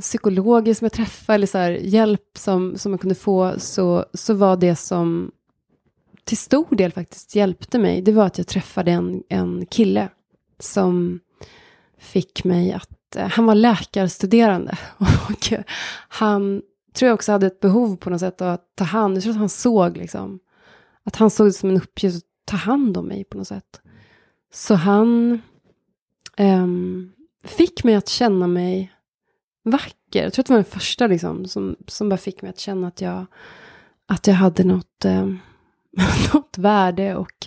[0.00, 4.34] psykologer som jag träffade eller så här, hjälp som, som jag kunde få så, så
[4.34, 5.32] var det som
[6.26, 10.08] till stor del faktiskt hjälpte mig, det var att jag träffade en, en kille
[10.58, 11.20] som
[11.98, 15.52] fick mig att, eh, han var läkarstuderande och
[16.08, 16.62] han
[16.92, 19.32] tror jag också hade ett behov på något sätt av att ta hand, jag tror
[19.32, 20.38] att han såg liksom,
[21.04, 23.80] att han såg det som en uppgift att ta hand om mig på något sätt.
[24.52, 25.40] Så han
[26.38, 27.12] um,
[27.44, 28.92] fick mig att känna mig
[29.64, 30.22] vacker.
[30.22, 32.88] Jag tror att det var den första liksom, som, som bara fick mig att känna
[32.88, 33.26] att jag,
[34.06, 35.38] att jag hade något, um,
[36.34, 37.16] något värde.
[37.16, 37.46] Och,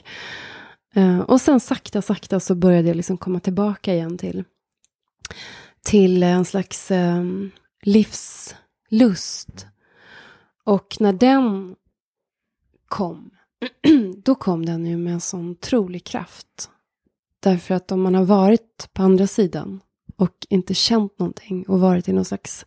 [0.94, 4.44] eh, och sen sakta, sakta så började jag liksom komma tillbaka igen till,
[5.82, 9.68] till en slags um, livslust.
[10.64, 11.76] Och när den
[12.88, 13.32] kom,
[14.24, 16.70] då kom den ju med en sån otrolig kraft.
[17.40, 19.82] Därför att om man har varit på andra sidan
[20.16, 22.66] och inte känt någonting och varit i någon slags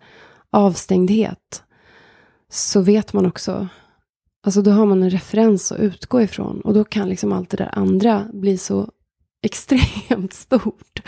[0.50, 1.64] avstängdhet
[2.48, 3.68] så vet man också,
[4.42, 7.56] alltså då har man en referens att utgå ifrån och då kan liksom allt det
[7.56, 8.90] där andra bli så
[9.42, 11.02] extremt stort.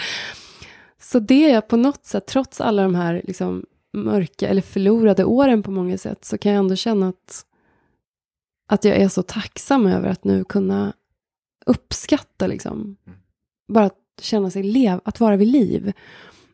[1.00, 5.62] Så det är på något sätt, trots alla de här liksom mörka eller förlorade åren
[5.62, 7.46] på många sätt, så kan jag ändå känna att,
[8.68, 10.92] att jag är så tacksam över att nu kunna
[11.66, 13.18] uppskatta liksom mm
[13.68, 15.92] bara att känna sig lev, att vara vid liv.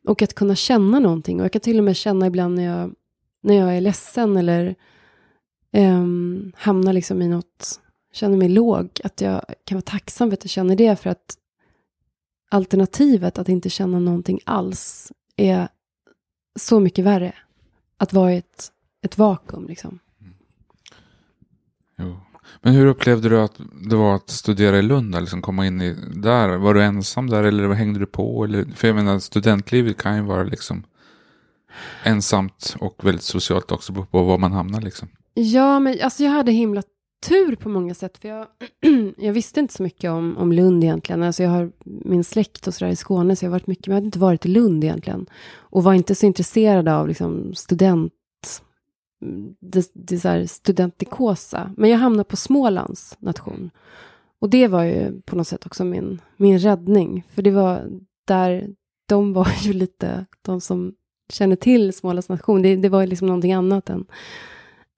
[0.04, 1.40] Och att kunna känna någonting.
[1.40, 2.94] Och jag kan till och med känna ibland när jag,
[3.42, 4.74] när jag är ledsen eller
[5.72, 7.80] um, hamnar liksom i något,
[8.12, 10.96] känner mig låg, att jag kan vara tacksam för att jag känner det.
[10.96, 11.36] För att
[12.50, 15.68] alternativet att inte känna någonting alls är
[16.58, 17.34] så mycket värre.
[17.96, 19.98] Att vara i ett, ett vakuum liksom.
[20.20, 20.34] Mm.
[21.98, 22.20] Jo.
[22.62, 25.20] Men hur upplevde du att det var att studera i Lund?
[25.20, 26.56] Liksom komma in i, där?
[26.56, 28.44] Var du ensam där eller hängde du på?
[28.44, 30.84] Eller, för jag menar studentlivet kan ju vara liksom
[32.02, 35.08] ensamt och väldigt socialt också på, på var man hamnar liksom.
[35.34, 36.82] Ja, men alltså jag hade himla
[37.28, 38.18] tur på många sätt.
[38.18, 38.46] För jag,
[39.16, 41.22] jag visste inte så mycket om, om Lund egentligen.
[41.22, 43.94] Alltså jag har min släkt och sådär i Skåne, så jag har varit mycket, men
[43.94, 45.26] jag hade inte varit i Lund egentligen.
[45.56, 48.12] Och var inte så intresserad av liksom, student
[49.60, 51.74] det, det så här studentikosa.
[51.76, 53.70] Men jag hamnade på Smålands nation.
[54.38, 57.24] Och det var ju på något sätt också min, min räddning.
[57.28, 57.90] För det var
[58.24, 58.68] där,
[59.06, 60.94] de var ju lite de som
[61.28, 62.62] känner till Smålands nation.
[62.62, 64.06] Det, det var liksom någonting annat än,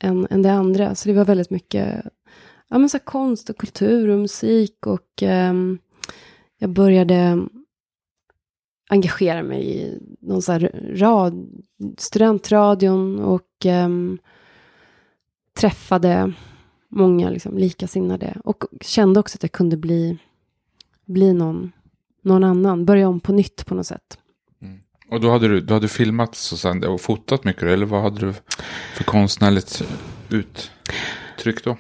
[0.03, 0.95] än, än det andra.
[0.95, 2.05] Så det var väldigt mycket
[2.69, 4.87] ja, men så konst och kultur och musik.
[4.87, 5.55] Och eh,
[6.59, 7.47] jag började
[8.91, 11.49] engagera mig i någon så här rad,
[11.99, 13.89] studentradion och eh,
[15.61, 16.33] träffade
[16.89, 18.37] många liksom, likasinnade.
[18.45, 20.19] Och kände också att jag kunde bli,
[21.05, 21.73] bli någon,
[22.23, 24.19] någon annan, börja om på nytt på något sätt.
[25.13, 28.03] Och då hade du, då hade du filmat så sen, och fotat mycket eller vad
[28.03, 28.33] hade du
[28.95, 29.83] för konstnärligt
[30.29, 31.77] uttryck då?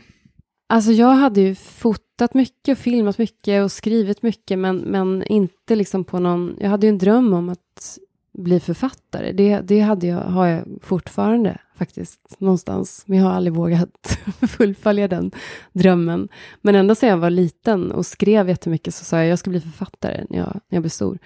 [0.68, 5.77] Alltså jag hade ju fotat mycket och filmat mycket och skrivit mycket men, men inte
[5.77, 7.99] liksom på någon, jag hade ju en dröm om att
[8.38, 9.33] bli författare.
[9.33, 13.05] Det, det hade jag, har jag fortfarande faktiskt någonstans.
[13.07, 14.18] Men jag har aldrig vågat
[14.49, 15.31] fullfölja den
[15.73, 16.29] drömmen.
[16.61, 19.61] Men ända sedan jag var liten och skrev jättemycket så sa jag jag ska bli
[19.61, 21.18] författare när jag, när jag blir stor.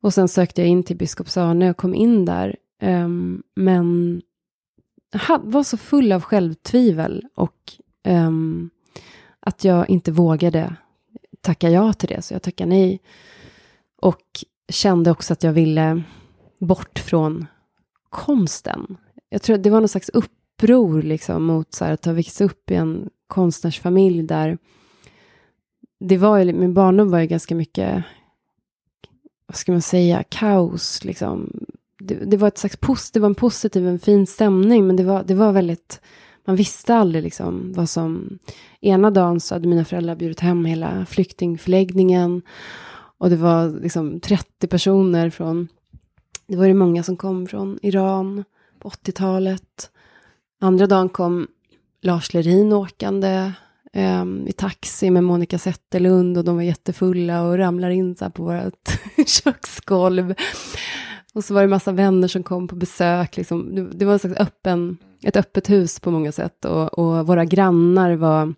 [0.00, 2.56] Och sen sökte jag in till Biskops-Arne och kom in där.
[2.82, 4.22] Um, men
[5.28, 7.72] jag var så full av självtvivel och
[8.04, 8.70] um,
[9.40, 10.76] att jag inte vågade
[11.40, 13.00] tacka ja till det, så jag tackade nej.
[13.96, 14.22] Och
[14.68, 16.02] kände också att jag ville
[16.58, 17.46] bort från
[18.10, 18.96] konsten.
[19.28, 22.40] Jag tror att det var någon slags uppror liksom mot så här, att ha växt
[22.40, 24.58] upp i en konstnärsfamilj där
[26.00, 28.04] det var ju, min barndom var ju ganska mycket,
[29.46, 31.52] vad ska man säga, kaos liksom.
[31.98, 35.04] Det, det var ett slags post, det var en positiv, en fin stämning, men det
[35.04, 36.00] var, det var väldigt,
[36.44, 38.38] man visste aldrig liksom vad som,
[38.80, 42.42] ena dagen så hade mina föräldrar bjudit hem hela flyktingförläggningen
[43.18, 45.68] och det var liksom 30 personer från,
[46.46, 48.44] det var det många som kom från Iran
[48.78, 49.90] på 80-talet.
[50.60, 51.46] Andra dagen kom
[52.02, 53.52] Lars Lerin åkande
[53.96, 58.42] um, i taxi med Monica Zetterlund och de var jättefulla och ramlar in så på
[58.42, 60.34] vårt köksgolv.
[61.34, 63.36] Och så var det massa vänner som kom på besök.
[63.36, 63.74] Liksom.
[63.74, 66.64] Det, det var en slags öppen, ett öppet hus på många sätt.
[66.64, 68.54] Och, och våra grannar var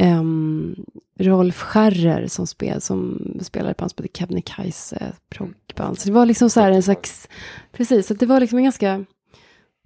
[0.00, 0.84] um,
[1.18, 5.98] Rolf Scherrer som, spel, som spelade på hans band Kebnekaise proggband.
[5.98, 7.28] Så det var liksom så här en slags,
[7.72, 9.04] precis, så det var liksom en ganska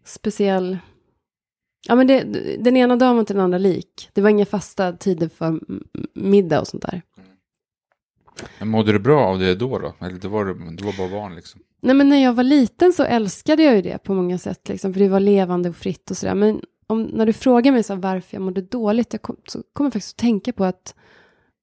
[0.04, 0.78] speciell,
[1.88, 2.22] ja men det,
[2.58, 4.10] den ena dagen var inte den andra lik.
[4.12, 5.60] Det var inga fasta tider för
[6.14, 7.02] middag och sånt där.
[8.58, 9.94] Men mådde du bra av det då då?
[10.00, 10.44] Eller det var,
[10.76, 11.60] det var bara barn liksom?
[11.80, 14.92] Nej men när jag var liten så älskade jag ju det på många sätt liksom.
[14.92, 16.34] För det var levande och fritt och sådär.
[16.34, 19.86] Men om, när du frågar mig så varför jag mådde dåligt, jag kom, så kommer
[19.86, 20.94] jag faktiskt att tänka på att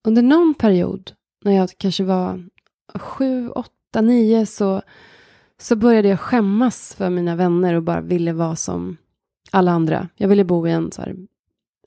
[0.08, 1.12] under någon period,
[1.46, 2.50] när jag kanske var
[2.96, 4.82] sju, åtta, nio, så,
[5.62, 8.98] så började jag skämmas för mina vänner och bara ville vara som
[9.54, 10.10] alla andra.
[10.16, 11.16] Jag ville bo i en så här,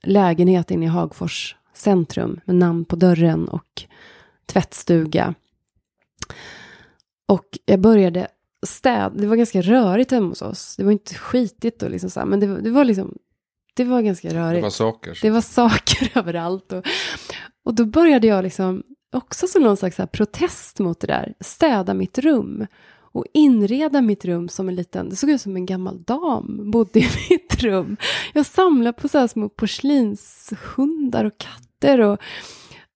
[0.02, 3.82] lägenhet inne i Hagfors centrum med namn på dörren och
[4.46, 5.34] tvättstuga.
[7.26, 8.28] Och jag började
[8.66, 10.76] städa, det var ganska rörigt hemma hos oss.
[10.76, 13.18] Det var inte skitigt och liksom så här, men det, det var liksom
[13.74, 14.58] det var ganska rörigt.
[14.58, 15.18] Det var saker.
[15.22, 16.72] Det var saker överallt.
[16.72, 16.84] Och,
[17.64, 21.34] och då började jag liksom också som någon slags protest mot det där.
[21.40, 22.66] Städa mitt rum.
[23.16, 27.00] Och inreda mitt rum som en liten, det såg ut som en gammal dam bodde
[27.00, 27.96] i mitt rum.
[28.34, 32.00] Jag samlade på så här små porslinshundar och katter.
[32.00, 32.18] Och,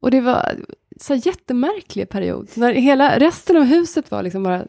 [0.00, 0.54] och det var
[1.00, 2.48] så här jättemärklig period.
[2.54, 4.66] När hela resten av huset var liksom bara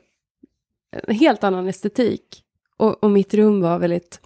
[0.92, 2.44] en helt annan estetik.
[2.78, 4.20] Och, och mitt rum var väldigt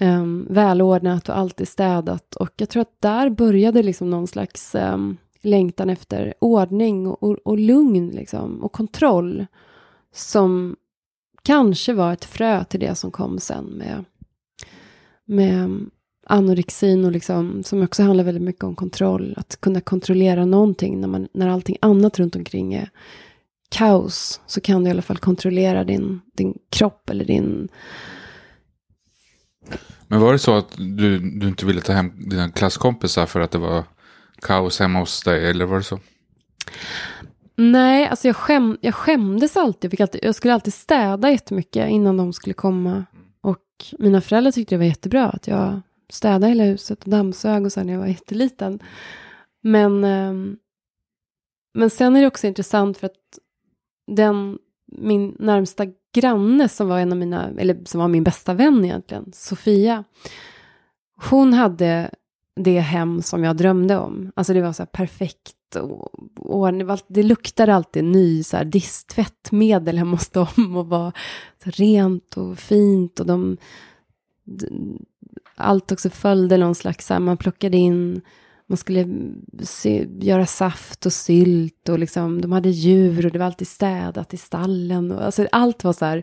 [0.00, 2.36] um, välordnat och alltid städat.
[2.36, 7.38] Och jag tror att där började liksom någon slags um, längtan efter ordning och, och,
[7.44, 9.46] och lugn liksom, och kontroll.
[10.12, 10.76] Som
[11.42, 14.04] kanske var ett frö till det som kom sen med,
[15.24, 15.86] med
[16.26, 19.34] anorexin och liksom, som också handlar väldigt mycket om kontroll.
[19.36, 22.90] Att kunna kontrollera någonting när, man, när allting annat runt omkring är
[23.68, 24.40] kaos.
[24.46, 27.68] Så kan du i alla fall kontrollera din, din kropp eller din
[30.08, 33.50] men var det så att du, du inte ville ta hem dina klasskompisar för att
[33.50, 33.84] det var
[34.42, 35.50] kaos hemma hos dig?
[35.50, 36.00] Eller var det så?
[37.70, 39.94] Nej, alltså jag, skäm, jag skämdes alltid.
[39.94, 40.24] Jag, alltid.
[40.24, 43.04] jag skulle alltid städa jättemycket innan de skulle komma.
[43.40, 43.64] Och
[43.98, 47.82] mina föräldrar tyckte det var jättebra att jag städade hela huset och dammsög och så
[47.82, 48.82] när jag var jätteliten.
[49.62, 50.56] Men, ehm,
[51.74, 53.38] men sen är det också intressant för att
[54.06, 58.84] den, min närmsta granne som var en av mina, eller som var min bästa vän
[58.84, 60.04] egentligen, Sofia.
[61.30, 62.10] Hon hade
[62.56, 64.32] det hem som jag drömde om.
[64.36, 68.64] Alltså det var så här perfekt och, och det, luktar luktade alltid ny så här
[68.64, 71.12] disktvättmedel hemma hos dem och var
[71.58, 73.56] rent och fint och de
[75.56, 78.20] allt också följde någon slags, här, man plockade in
[78.72, 79.06] man skulle
[79.62, 84.34] se, göra saft och sylt och liksom, de hade djur och det var alltid städat
[84.34, 85.12] i stallen.
[85.12, 86.22] Och, alltså, allt var så här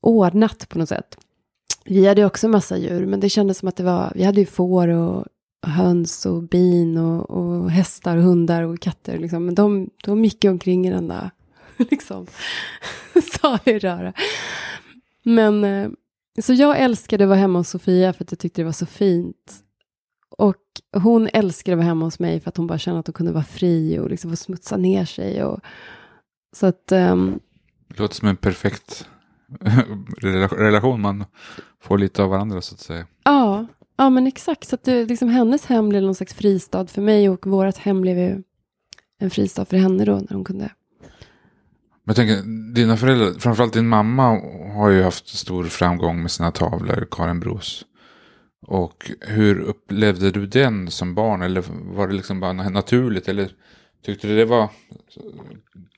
[0.00, 1.16] ordnat på något sätt.
[1.84, 4.46] Vi hade också massa djur, men det kändes som att det var, vi hade ju
[4.46, 5.24] får och
[5.66, 9.18] höns och bin och, och hästar och hundar och katter.
[9.18, 9.46] Liksom.
[9.46, 11.30] Men de, de gick omkring i den där
[11.76, 12.26] liksom,
[13.40, 14.12] salig röra.
[15.22, 15.90] Men eh,
[16.42, 18.86] så jag älskade att vara hemma hos Sofia för att jag tyckte det var så
[18.86, 19.54] fint.
[20.36, 20.56] Och
[20.96, 23.32] hon älskade att vara hemma hos mig för att hon bara kände att hon kunde
[23.32, 25.44] vara fri och liksom få smutsa ner sig.
[25.44, 25.60] Och,
[26.56, 27.40] så att, um,
[27.88, 29.08] Det låter som en perfekt
[30.56, 31.00] relation.
[31.00, 31.24] Man
[31.80, 33.06] får lite av varandra så att säga.
[33.24, 33.66] Ja,
[33.96, 34.68] ja men exakt.
[34.68, 38.00] Så att det, liksom, hennes hem blev någon slags fristad för mig och vårt hem
[38.00, 38.42] blev ju
[39.18, 40.70] en fristad för henne då när hon kunde.
[42.06, 42.42] Men jag tänker,
[42.74, 44.40] dina föräldrar, framförallt din mamma
[44.74, 47.84] har ju haft stor framgång med sina tavlor, Karin Bros.
[48.66, 51.42] Och hur upplevde du den som barn?
[51.42, 53.28] Eller var det liksom bara naturligt?
[53.28, 53.50] Eller
[54.04, 54.68] tyckte du det var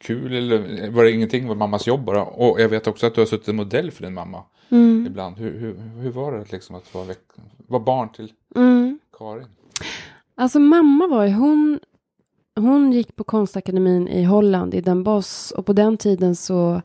[0.01, 0.33] kul?
[0.35, 1.49] Eller var det ingenting?
[1.49, 2.25] Var mammas jobb bara?
[2.25, 4.45] Och jag vet också att du har suttit modell för din mamma.
[4.69, 5.07] Mm.
[5.07, 5.39] Ibland.
[5.39, 7.15] Hur, hur, hur var det liksom att vara,
[7.67, 8.99] vara barn till mm.
[9.19, 9.47] Karin?
[10.35, 11.81] Alltså mamma var ju, hon,
[12.57, 15.53] hon gick på konstakademin i Holland, i Den Bosch.
[15.57, 16.83] Och på den tiden så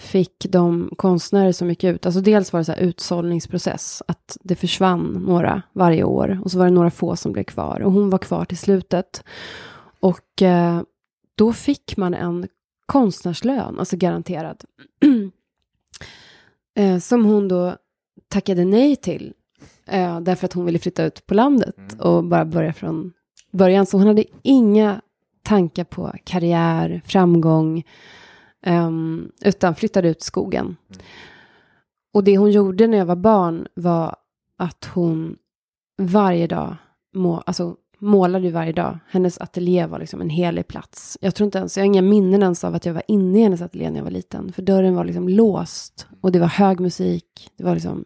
[0.00, 4.56] fick de konstnärer som gick ut, alltså dels var det så här utsållningsprocess, att det
[4.56, 8.10] försvann några varje år och så var det några få som blev kvar och hon
[8.10, 9.24] var kvar till slutet.
[10.00, 10.82] Och eh,
[11.34, 12.48] då fick man en
[12.86, 14.64] konstnärslön, alltså garanterad,
[16.76, 17.76] eh, som hon då
[18.28, 19.34] tackade nej till,
[19.86, 22.00] eh, därför att hon ville flytta ut på landet mm.
[22.00, 23.12] och bara börja från
[23.50, 23.86] början.
[23.86, 25.00] Så hon hade inga
[25.42, 27.84] tankar på karriär, framgång,
[28.66, 30.64] Um, utan flyttade ut skogen.
[30.66, 31.02] Mm.
[32.12, 34.16] Och det hon gjorde när jag var barn var
[34.56, 35.36] att hon
[35.98, 36.76] varje dag
[37.14, 38.98] må, alltså, målade ju varje dag.
[39.08, 41.18] Hennes ateljé var liksom en helig plats.
[41.20, 43.42] Jag tror inte ens, jag har inga minnen ens av att jag var inne i
[43.42, 44.52] hennes ateljé när jag var liten.
[44.52, 47.50] För dörren var liksom låst och det var hög musik.
[47.56, 48.04] Det var liksom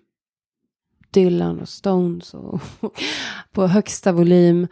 [1.11, 2.61] Dylan och Stones och
[3.53, 4.67] på högsta volym.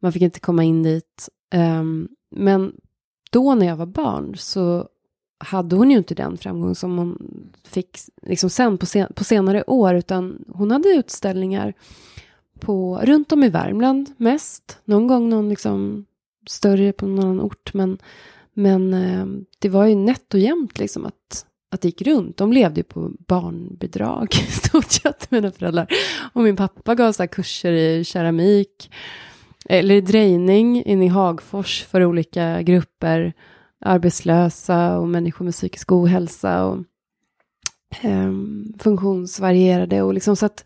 [0.00, 1.28] Man fick inte komma in dit.
[1.54, 2.72] Um, men
[3.30, 4.88] då när jag var barn så
[5.38, 7.18] hade hon ju inte den framgång som hon
[7.64, 11.74] fick liksom sen på, sen, på senare år, utan hon hade utställningar
[12.60, 14.78] på, runt om i Värmland mest.
[14.84, 16.06] Någon gång någon liksom
[16.48, 17.98] större på någon annan ort, men,
[18.54, 19.26] men eh,
[19.58, 22.36] det var ju nätt och jämnt liksom att, att det gick runt.
[22.36, 25.86] De levde ju på barnbidrag i stort sett, mina föräldrar.
[26.32, 28.90] Och min pappa gav så kurser i keramik,
[29.68, 33.32] eller i drejning inne i Hagfors för olika grupper
[33.80, 36.78] arbetslösa och människor med psykisk ohälsa och
[38.02, 38.32] eh,
[38.78, 40.64] funktionsvarierade och liksom så att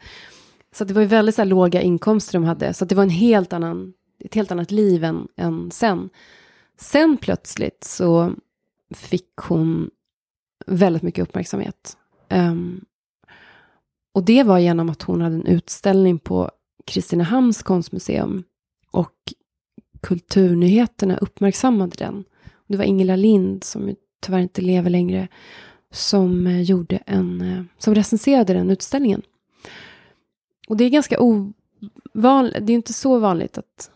[0.74, 3.10] så det var ju väldigt så här, låga inkomster de hade så det var en
[3.10, 3.92] helt annan
[4.24, 6.10] ett helt annat liv än, än sen.
[6.76, 8.32] Sen plötsligt så
[8.94, 9.90] fick hon
[10.66, 11.96] väldigt mycket uppmärksamhet.
[12.30, 12.84] Um,
[14.14, 16.50] och det var genom att hon hade en utställning på
[16.86, 18.44] Kristinehamns konstmuseum
[18.90, 19.14] och
[20.00, 22.24] Kulturnyheterna uppmärksammade den.
[22.66, 25.28] Det var Ingela Lind, som tyvärr inte lever längre,
[25.92, 29.22] som eh, gjorde en, eh, som recenserade den utställningen.
[30.70, 33.90] Och det är ganska ovanligt, det är inte så vanligt att,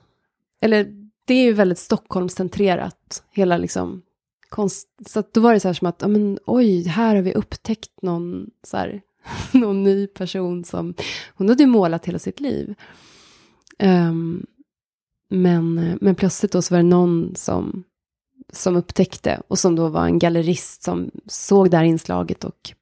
[0.60, 4.02] eller det är ju väldigt Stockholmscentrerat, hela liksom
[4.48, 7.22] konst, så att då var det så här som att, ja men oj, här har
[7.22, 9.02] vi upptäckt någon så här,
[9.52, 10.94] någon ny person som,
[11.34, 12.74] hon hade ju målat hela sitt liv.
[13.78, 14.46] Um,
[15.28, 17.84] men, men plötsligt då så var det någon som
[18.52, 22.74] som upptäckte och som då var en gallerist som såg det här inslaget och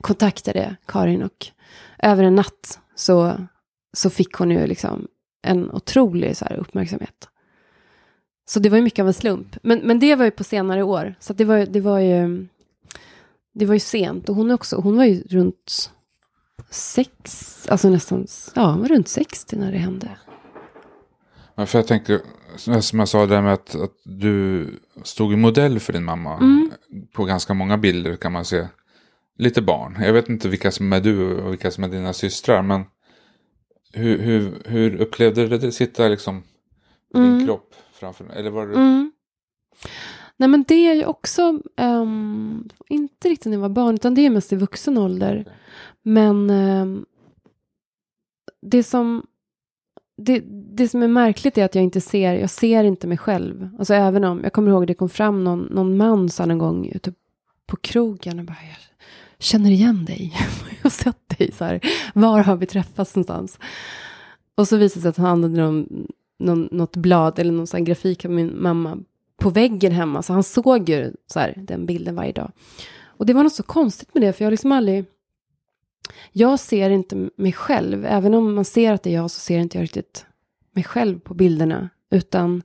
[0.00, 1.46] kontaktade Karin och
[1.98, 3.34] över en natt så,
[3.92, 5.08] så fick hon ju liksom
[5.42, 7.28] en otrolig så här, uppmärksamhet.
[8.48, 9.56] Så det var ju mycket av en slump.
[9.62, 11.14] Men, men det var ju på senare år.
[11.20, 12.46] Så det var, det var ju
[13.58, 14.28] det var ju sent.
[14.28, 15.90] Och hon också, hon var ju runt
[16.70, 20.10] sex, alltså nästan, ja, hon var runt 60 när det hände.
[21.54, 22.20] Ja, för jag tänker,
[22.80, 24.68] som jag sa där med att, att du
[25.02, 26.36] stod i modell för din mamma.
[26.36, 26.70] Mm.
[27.12, 28.66] På ganska många bilder kan man se
[29.36, 29.96] lite barn.
[30.00, 32.62] Jag vet inte vilka som är du och vilka som är dina systrar.
[32.62, 32.84] Men
[33.92, 35.72] hur, hur, hur upplevde du det?
[35.72, 36.42] Sitta liksom
[37.14, 37.38] mm.
[37.38, 38.74] din kropp framför Eller var det...
[38.74, 39.12] Mm.
[40.36, 44.26] Nej men det är ju också, um, inte riktigt när jag var barn, utan det
[44.26, 45.40] är mest i vuxen ålder.
[45.40, 45.52] Okay.
[46.02, 47.06] Men um,
[48.62, 49.26] det som
[50.16, 50.40] det,
[50.76, 53.70] det som är märkligt är att jag inte ser, jag ser inte mig själv.
[53.78, 56.88] Alltså även om, jag kommer ihåg det kom fram någon, någon man sa en gång
[56.94, 57.12] ute
[57.66, 58.85] på krogen och bara, jag
[59.38, 60.32] känner igen dig.
[60.70, 61.80] jag har sett dig så här,
[62.14, 63.58] var har vi träffats någonstans?
[64.54, 66.06] Och så visade det sig att han använde någon,
[66.38, 68.98] någon, något blad eller någon sån grafik av min mamma
[69.38, 70.22] på väggen hemma.
[70.22, 72.52] Så han såg ju så här, den bilden varje dag.
[73.04, 75.04] Och det var något så konstigt med det, för jag har liksom aldrig
[76.32, 79.58] jag ser inte mig själv, även om man ser att det är jag så ser
[79.58, 80.26] inte jag riktigt
[80.72, 81.88] mig själv på bilderna.
[82.10, 82.62] Utan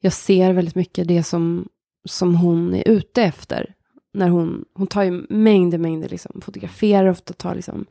[0.00, 1.68] jag ser väldigt mycket det som,
[2.04, 3.74] som hon är ute efter.
[4.12, 7.86] När hon, hon tar ju mängder, mängder, liksom, fotograferar ofta, tar liksom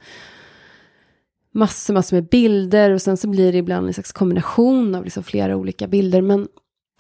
[1.52, 5.24] massor, massor med bilder och sen så blir det ibland en slags kombination av liksom
[5.24, 6.22] flera olika bilder.
[6.22, 6.48] Men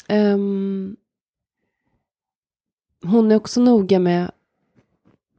[0.09, 0.95] um,
[3.03, 4.31] hon är också noga med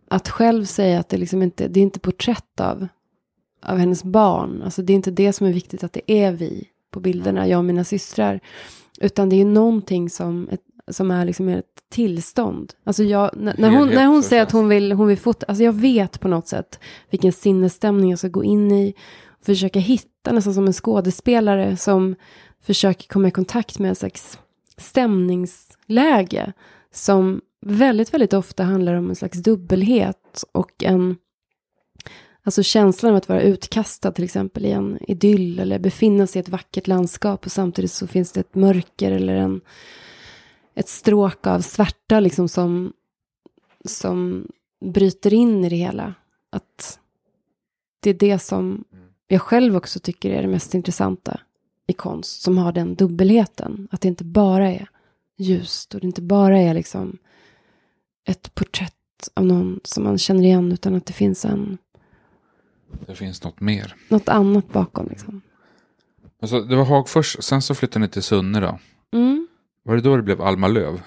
[0.09, 2.87] att själv säga att det liksom inte, det är inte porträtt av,
[3.63, 4.63] av hennes barn.
[4.63, 7.59] Alltså det är inte det som är viktigt att det är vi på bilderna, jag
[7.59, 8.41] och mina systrar.
[9.01, 12.73] Utan det är någonting som, ett, som är liksom ett tillstånd.
[12.85, 15.65] Alltså jag, när, när hon, när hon säger att hon vill, hon vill fota, alltså
[15.65, 16.81] jag vet på något sätt
[17.11, 18.95] vilken sinnesstämning jag ska gå in i.
[19.27, 22.15] Och försöka hitta nästan som en skådespelare som
[22.63, 24.39] försöker komma i kontakt med en slags
[24.77, 26.53] stämningsläge.
[26.93, 31.17] Som väldigt, väldigt ofta handlar om en slags dubbelhet och en
[32.45, 36.43] Alltså känslan av att vara utkastad till exempel i en idyll eller befinna sig i
[36.43, 39.61] ett vackert landskap och samtidigt så finns det ett mörker eller en,
[40.75, 42.93] ett stråk av svärta liksom som,
[43.85, 44.47] som
[44.85, 46.15] bryter in i det hela.
[46.51, 46.99] Att
[48.01, 48.85] det är det som
[49.29, 51.41] jag själv också tycker är det mest intressanta
[51.87, 53.89] i konst som har den dubbelheten.
[53.91, 54.89] Att det inte bara är
[55.37, 57.19] ljust och det inte bara är liksom
[58.29, 58.95] ett porträtt
[59.35, 61.79] av någon som man känner igen utan att det finns en
[63.07, 63.95] det finns något mer.
[64.09, 65.41] Något annat bakom liksom.
[66.41, 68.79] Alltså, det var Hagfors, sen så flyttade ni till Sunne då.
[69.13, 69.49] Mm.
[69.83, 71.01] Var det då det blev Alma Löv?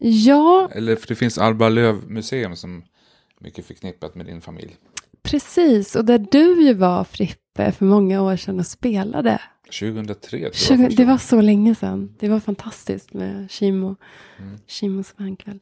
[0.00, 0.68] Ja.
[0.72, 4.76] Eller för det finns Alma Löv museum som är mycket förknippat med din familj.
[5.22, 9.40] Precis, och där du ju var Frippe för många år sedan och spelade.
[9.80, 10.54] 2003 tror jag.
[10.54, 12.14] 20, det var så länge sedan.
[12.18, 13.96] Det var fantastiskt med Kimo.
[14.38, 14.58] Mm.
[14.66, 15.60] Kimos vankväll.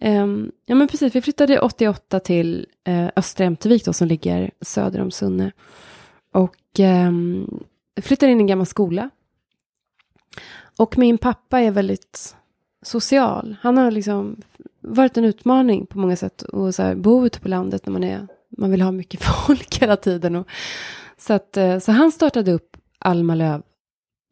[0.00, 5.00] Um, ja men precis, vi flyttade 88 till uh, Östra Ämtervik då, som ligger söder
[5.00, 5.52] om Sunne.
[6.32, 7.64] Och um,
[8.02, 9.10] flyttade in i en gammal skola.
[10.76, 12.36] Och min pappa är väldigt
[12.82, 13.56] social.
[13.60, 14.36] Han har liksom
[14.80, 16.42] varit en utmaning på många sätt.
[16.42, 18.26] Att så här, bo ute på landet när man, är,
[18.58, 20.36] man vill ha mycket folk hela tiden.
[20.36, 20.46] Och,
[21.18, 23.62] så, att, eh, så han startade upp Alma Löv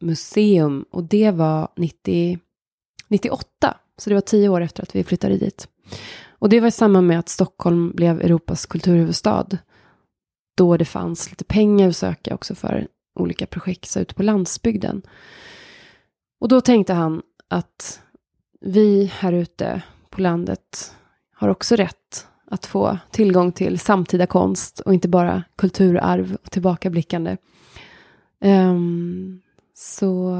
[0.01, 0.85] museum.
[0.91, 2.39] Och det var 90,
[3.07, 3.77] 98.
[3.97, 5.67] Så det var tio år efter att vi flyttade dit.
[6.29, 9.47] Och det var i samband med att Stockholm blev Europas kulturhuvudstad.
[10.57, 12.87] Då det fanns lite pengar att söka också för
[13.19, 15.01] olika projekt så ute på landsbygden.
[16.41, 18.01] Och då tänkte han att
[18.61, 20.95] vi här ute på landet
[21.33, 27.37] har också rätt att få tillgång till samtida konst och inte bara kulturarv och tillbakablickande.
[28.43, 29.41] Um,
[29.73, 30.37] så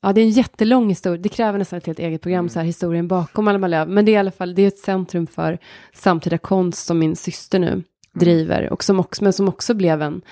[0.00, 1.22] ja, det är en jättelång historia.
[1.22, 2.48] Det kräver nästan ett helt eget program, mm.
[2.48, 3.88] så här, historien bakom Alma Löv.
[3.88, 5.58] Men det är i alla fall det är ett centrum för
[5.92, 7.84] samtida konst som min syster nu mm.
[8.12, 8.72] driver.
[8.72, 10.22] Och som också, men som också blev en,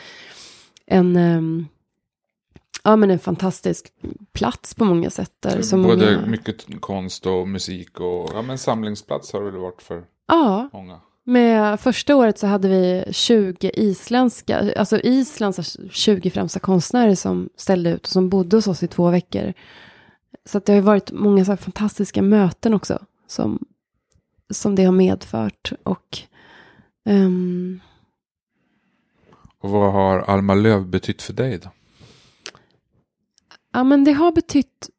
[0.87, 1.67] en, um,
[2.83, 3.93] ja, men en fantastisk
[4.33, 5.33] plats på många sätt.
[5.41, 6.27] Där, så Både många...
[6.27, 10.69] mycket konst och musik och ja, men samlingsplats har det väl varit för ja.
[10.73, 11.01] många.
[11.25, 17.91] Med första året så hade vi 20 isländska, alltså Islands 20 främsta konstnärer som ställde
[17.91, 19.53] ut och som bodde hos oss i två veckor.
[20.45, 23.59] Så det har ju varit många så fantastiska möten också som,
[24.51, 25.73] som det har medfört.
[25.83, 26.19] Och,
[27.05, 27.81] um...
[29.59, 31.71] och vad har Alma Löv betytt för dig då?
[33.73, 34.91] Ja men det har betytt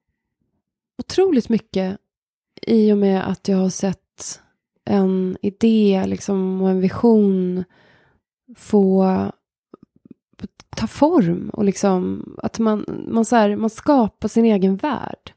[0.98, 1.98] otroligt mycket
[2.62, 4.42] i och med att jag har sett
[4.86, 7.64] en idé liksom, och en vision
[8.56, 9.06] få
[10.76, 15.34] ta form och liksom att man, man, så här, man skapar sin egen värld.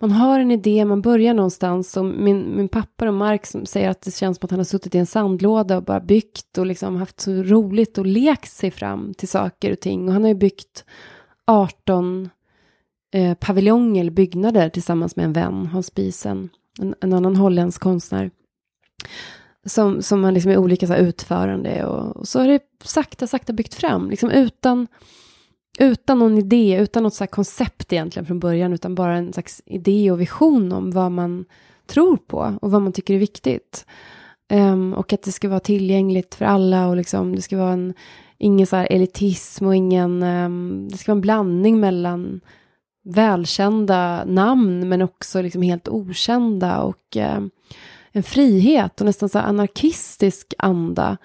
[0.00, 3.90] Man har en idé, man börjar någonstans och min, min pappa och Mark som säger
[3.90, 6.66] att det känns som att han har suttit i en sandlåda och bara byggt och
[6.66, 10.08] liksom haft så roligt och lekt sig fram till saker och ting.
[10.08, 10.84] Och han har ju byggt
[11.44, 12.30] 18
[13.12, 16.48] eh, paviljonger eller byggnader tillsammans med en vän, Hans Biesen,
[16.80, 18.30] en, en annan holländsk konstnär.
[19.66, 23.26] Som, som man liksom i olika så här, utförande och, och, så har det sakta,
[23.26, 24.10] sakta byggt fram.
[24.10, 24.86] Liksom utan,
[25.78, 28.72] utan någon idé, utan något så koncept egentligen från början.
[28.72, 31.44] Utan bara en slags idé och vision om vad man
[31.86, 33.86] tror på och vad man tycker är viktigt.
[34.52, 37.94] Um, och att det ska vara tillgängligt för alla och liksom det ska vara en,
[38.38, 42.40] ingen så här elitism och ingen, um, det ska vara en blandning mellan
[43.08, 47.40] välkända namn men också liksom helt okända och eh,
[48.12, 51.16] en frihet och nästan så anarkistisk anda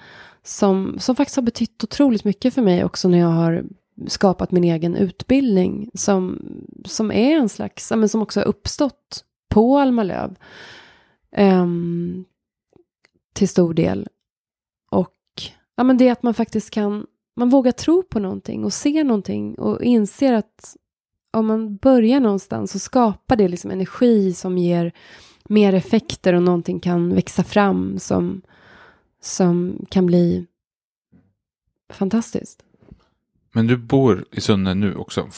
[0.44, 3.64] som, som faktiskt har betytt otroligt mycket för mig också när jag har
[4.08, 6.40] skapat min egen utbildning som,
[6.86, 10.36] som är en slags, men som också har uppstått på Alma Löv um,
[11.32, 12.26] ehm,
[13.34, 14.08] till stor del.
[14.92, 15.12] Och
[15.76, 17.06] ja, men det är att man faktiskt kan,
[17.36, 20.76] man vågar tro på någonting och se någonting och inser att
[21.34, 24.92] om man börjar någonstans så skapar det liksom energi som ger
[25.50, 28.42] mer effekter och någonting kan växa fram som,
[29.22, 30.46] som kan bli
[31.94, 32.64] fantastiskt.
[33.52, 35.30] Men du bor i Sunne nu också?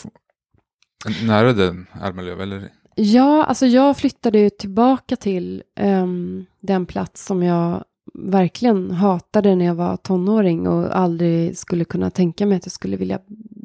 [1.24, 2.72] Nära den Almalöv eller?
[2.96, 7.84] Ja, alltså jag flyttade ju tillbaka till um, den plats som jag
[8.14, 12.98] verkligen hatade när jag var tonåring och aldrig skulle kunna tänka mig att jag skulle
[12.98, 13.20] vilja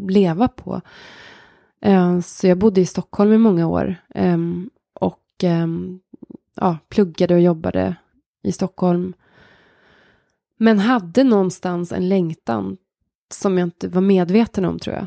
[0.08, 0.80] leva på.
[1.80, 6.00] Ehm, så jag bodde i Stockholm i många år ehm, och ehm,
[6.56, 7.96] ja, pluggade och jobbade
[8.42, 9.12] i Stockholm.
[10.56, 12.76] Men hade någonstans en längtan
[13.32, 15.06] som jag inte var medveten om tror jag.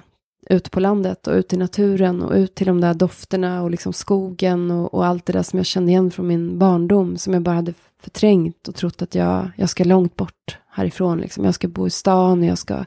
[0.49, 3.93] Ut på landet och ut i naturen och ut till de där dofterna och liksom
[3.93, 7.41] skogen och, och allt det där som jag kände igen från min barndom som jag
[7.41, 11.17] bara hade förträngt och trott att jag, jag ska långt bort härifrån.
[11.17, 11.45] Liksom.
[11.45, 12.85] Jag ska bo i stan, jag ska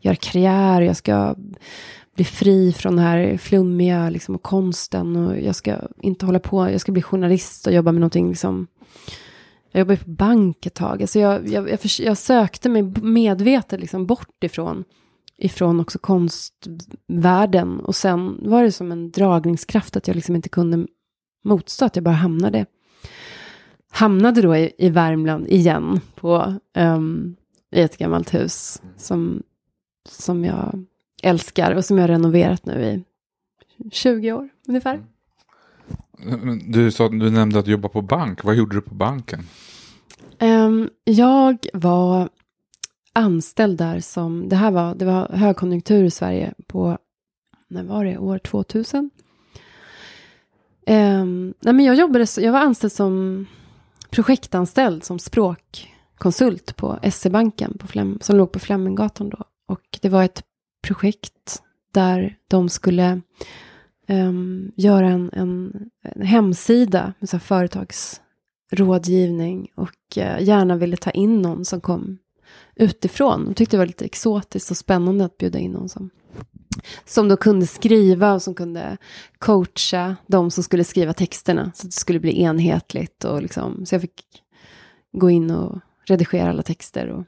[0.00, 1.34] göra karriär, jag ska
[2.16, 6.70] bli fri från det här flummiga liksom, och konsten och jag ska inte hålla på,
[6.70, 8.66] jag ska bli journalist och jobba med någonting liksom
[9.76, 11.02] jag jobbade på bank ett tag.
[11.02, 14.84] Alltså jag, jag, jag, jag sökte mig medvetet liksom bort ifrån,
[15.38, 17.80] ifrån också konstvärlden.
[17.80, 20.86] Och sen var det som en dragningskraft att jag liksom inte kunde
[21.44, 22.66] motstå, att jag bara hamnade.
[23.90, 27.36] Hamnade då i, i Värmland igen på, um,
[27.74, 29.42] i ett gammalt hus som,
[30.08, 30.84] som jag
[31.26, 33.04] älskar och som jag har renoverat nu i
[33.90, 35.00] 20 år ungefär.
[36.66, 38.44] Du, sa, du nämnde att du jobbar på bank.
[38.44, 39.40] Vad gjorde du på banken?
[40.40, 42.28] Um, jag var
[43.12, 46.98] anställd där som, det här var, det var högkonjunktur i Sverige på,
[47.68, 48.98] när var det, år 2000?
[49.04, 49.10] Um,
[50.86, 53.46] ehm, nej men jag jobbade, jag var anställd som
[54.10, 59.44] projektanställd som språkkonsult på SE-banken på Flem, som låg på Fleminggatan då.
[59.66, 60.42] Och det var ett
[60.86, 61.62] projekt
[61.92, 63.20] där de skulle
[64.08, 65.72] um, göra en, en,
[66.02, 72.18] en, hemsida med så företagsrådgivning och uh, gärna ville ta in någon som kom
[72.76, 73.44] utifrån.
[73.44, 76.10] De tyckte det var lite exotiskt och spännande att bjuda in någon som,
[77.04, 78.96] som då kunde skriva och som kunde
[79.38, 83.24] coacha de som skulle skriva texterna så att det skulle bli enhetligt.
[83.24, 84.24] Och liksom, så jag fick
[85.12, 87.06] gå in och redigera alla texter.
[87.06, 87.24] Och,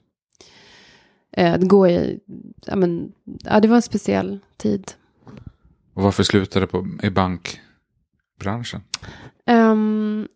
[1.38, 2.20] eh, gå i,
[2.66, 3.12] ja, men,
[3.44, 4.92] ja, det var en speciell tid.
[5.94, 8.80] Och varför slutade du på, i bankbranschen?
[9.46, 10.28] Um,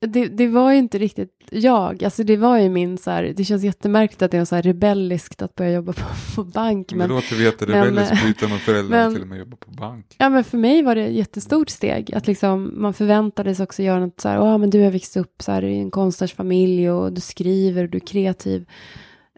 [0.00, 2.04] det, det, var ju inte riktigt jag.
[2.04, 4.62] Alltså det var ju min så här, det känns jättemärkligt att det är så här
[4.62, 6.02] rebelliskt att börja jobba på,
[6.34, 6.92] på bank.
[6.92, 10.16] Men, det låter jätterebelliskt utan att föräldrarna till och med jobba på bank.
[10.18, 12.14] Ja men för mig var det ett jättestort steg.
[12.14, 15.42] Att liksom man förväntades också göra något så här, ja men du har växt upp
[15.42, 18.66] så här i en konstnärsfamilj och du skriver och du är kreativ.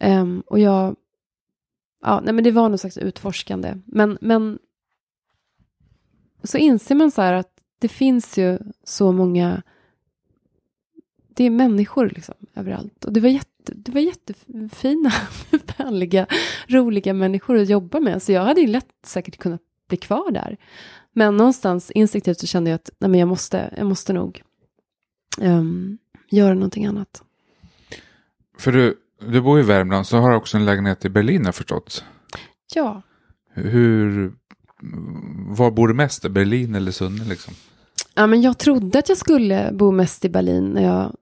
[0.01, 0.97] Um, och jag,
[2.03, 3.75] ja nej men det var något slags utforskande.
[3.87, 4.59] Men, men
[6.43, 9.63] så inser man så här att det finns ju så många,
[11.29, 13.05] det är människor liksom överallt.
[13.05, 15.13] Och det var, jätte, det var jättefina,
[15.79, 16.27] vänliga,
[16.69, 18.23] roliga människor att jobba med.
[18.23, 20.57] Så jag hade ju lätt säkert kunnat bli kvar där.
[21.13, 24.43] Men någonstans instinktivt så kände jag att nej, men jag, måste, jag måste nog
[25.41, 25.99] um,
[26.31, 27.23] göra någonting annat.
[28.59, 31.53] För du, du bor i Värmland så har du också en lägenhet i Berlin har
[31.53, 32.05] förstått.
[32.75, 33.03] Ja.
[33.55, 34.33] Hur
[35.49, 36.29] var bor du mest?
[36.29, 37.55] Berlin eller Sunne liksom?
[38.15, 41.13] Ja, men jag trodde att jag skulle bo mest i Berlin när jag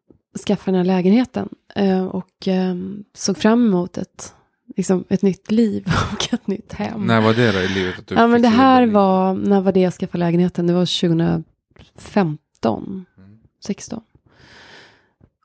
[0.47, 1.49] skaffade den här lägenheten.
[1.75, 2.75] Eh, och eh,
[3.15, 4.35] såg fram emot ett,
[4.77, 7.07] liksom, ett nytt liv och ett nytt hem.
[7.07, 7.99] När var det då i livet?
[7.99, 10.67] Att du ja, men det här var, när var det jag skaffade lägenheten?
[10.67, 13.39] Det var 2015, mm.
[13.65, 14.03] 16.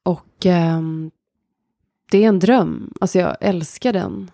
[0.03, 0.81] Och eh,
[2.11, 2.93] det är en dröm.
[3.01, 4.31] Alltså jag älskar den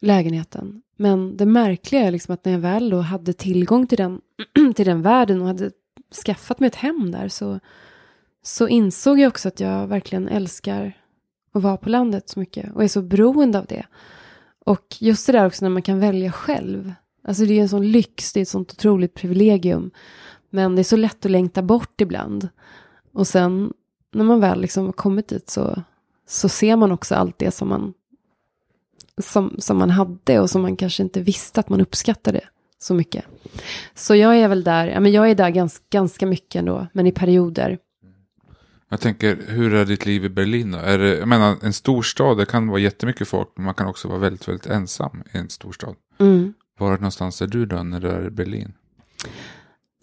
[0.00, 0.82] lägenheten.
[0.96, 4.20] Men det märkliga är liksom att när jag väl då hade tillgång till den,
[4.74, 5.70] till den världen och hade
[6.24, 7.60] skaffat mig ett hem där så,
[8.42, 10.92] så insåg jag också att jag verkligen älskar
[11.52, 13.86] att vara på landet så mycket och är så beroende av det.
[14.64, 16.92] Och just det där också när man kan välja själv.
[17.24, 19.90] Alltså det är en sån lyx, det är ett sånt otroligt privilegium.
[20.50, 22.48] Men det är så lätt att längta bort ibland.
[23.12, 23.72] Och sen
[24.12, 25.82] när man väl liksom har kommit dit så,
[26.26, 27.94] så ser man också allt det som man
[29.22, 32.40] som, som man hade och som man kanske inte visste att man uppskattade
[32.78, 33.24] så mycket.
[33.94, 37.06] Så jag är väl där, ja, men jag är där ganska, ganska mycket ändå, men
[37.06, 37.78] i perioder.
[38.88, 40.78] Jag tänker, hur är ditt liv i Berlin då?
[40.78, 44.08] Är det, jag menar, en storstad, det kan vara jättemycket folk, men man kan också
[44.08, 45.94] vara väldigt, väldigt ensam i en storstad.
[46.18, 46.54] Mm.
[46.78, 48.72] Var någonstans är du då när du är i Berlin?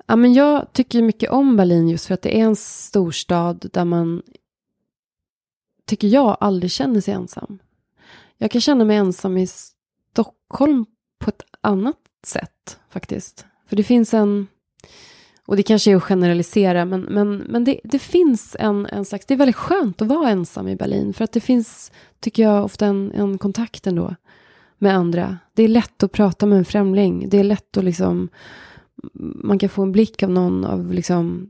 [0.07, 3.85] Ja, men jag tycker mycket om Berlin just för att det är en storstad där
[3.85, 4.21] man,
[5.85, 7.59] tycker jag, aldrig känner sig ensam.
[8.37, 10.85] Jag kan känna mig ensam i Stockholm
[11.19, 13.45] på ett annat sätt faktiskt.
[13.67, 14.47] För det finns en,
[15.45, 19.25] och det kanske är att generalisera, men, men, men det, det finns en, en slags,
[19.25, 21.13] det är väldigt skönt att vara ensam i Berlin.
[21.13, 24.15] För att det finns, tycker jag, ofta en, en kontakt ändå
[24.77, 25.37] med andra.
[25.53, 27.29] Det är lätt att prata med en främling.
[27.29, 28.29] Det är lätt att liksom,
[29.43, 31.49] man kan få en blick av någon av liksom,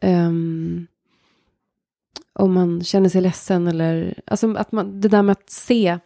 [0.00, 0.86] um,
[2.40, 5.98] om man känner sig ledsen eller, alltså att man, det där med att se,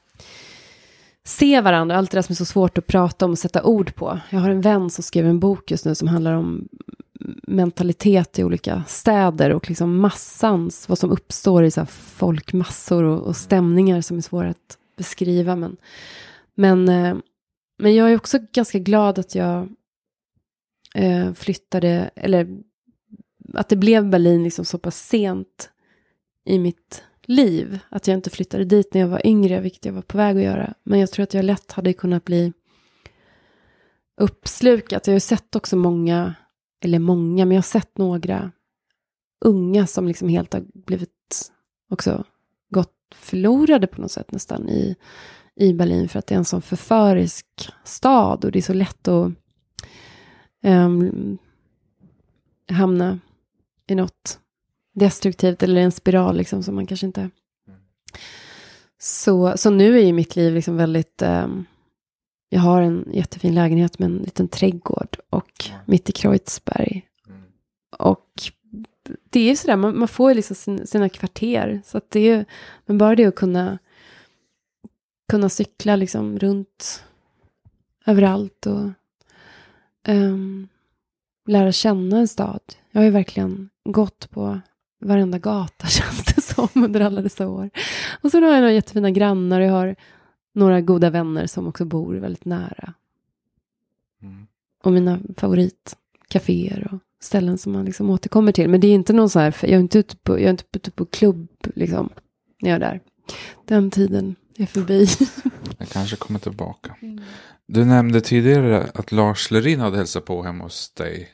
[1.24, 3.95] se varandra, allt det där som är så svårt att prata om och sätta ord
[3.95, 4.20] på.
[4.30, 6.68] Jag har en vän som skriver en bok just nu som handlar om
[7.43, 13.37] mentalitet i olika städer och liksom massans, vad som uppstår i så folkmassor och, och,
[13.37, 15.57] stämningar som är svåra att beskriva.
[15.57, 15.76] Men,
[16.55, 17.16] men, eh,
[17.78, 19.68] men jag är också ganska glad att jag
[20.95, 22.49] eh, flyttade, eller
[23.55, 25.70] att det blev Berlin liksom så pass sent
[26.45, 27.78] i mitt liv.
[27.88, 30.42] Att jag inte flyttade dit när jag var yngre, vilket jag var på väg att
[30.42, 30.74] göra.
[30.82, 32.53] Men jag tror att jag lätt hade kunnat bli
[34.16, 35.07] uppslukat.
[35.07, 36.34] Jag har ju sett också många,
[36.80, 38.53] eller många, men jag har sett några
[39.45, 41.53] unga som liksom helt har blivit
[41.90, 42.24] också
[42.68, 44.97] gått förlorade på något sätt nästan i,
[45.55, 46.09] i Berlin.
[46.09, 47.47] För att det är en sån förförisk
[47.84, 49.32] stad och det är så lätt att
[50.62, 51.38] um,
[52.70, 53.18] hamna
[53.86, 54.40] i något
[54.95, 57.30] destruktivt eller en spiral liksom som man kanske inte...
[58.99, 61.22] Så, så nu är ju mitt liv liksom väldigt...
[61.22, 61.64] Um,
[62.49, 67.07] jag har en jättefin lägenhet med en liten trädgård och mitt i Kreuzberg.
[67.99, 68.30] Och
[69.30, 71.82] det är ju sådär, man, man får ju liksom sin, sina kvarter.
[71.84, 72.45] Så att det är ju,
[72.86, 73.78] men bara det att kunna,
[75.28, 77.05] kunna cykla liksom runt
[78.07, 78.90] överallt och
[80.09, 80.68] um,
[81.49, 82.61] lära känna en stad.
[82.90, 84.61] Jag har ju verkligen gått på
[85.05, 87.70] varenda gata känns det som under alla dessa år.
[88.22, 89.96] Och sen har jag några jättefina grannar och jag har
[90.55, 92.94] några goda vänner som också bor väldigt nära.
[94.22, 94.46] Mm.
[94.84, 98.68] Och mina favoritcaféer och ställen som man liksom återkommer till.
[98.68, 100.64] Men det är inte någon så här, jag är inte ute på, jag är inte
[100.72, 102.11] ute på klubb liksom,
[102.62, 103.00] när jag är där.
[103.64, 105.07] Den tiden är förbi.
[105.78, 106.96] Jag kanske kommer tillbaka.
[107.02, 107.20] Mm.
[107.66, 111.28] Du nämnde tidigare att Lars Lerin hade hälsat på hemma hos dig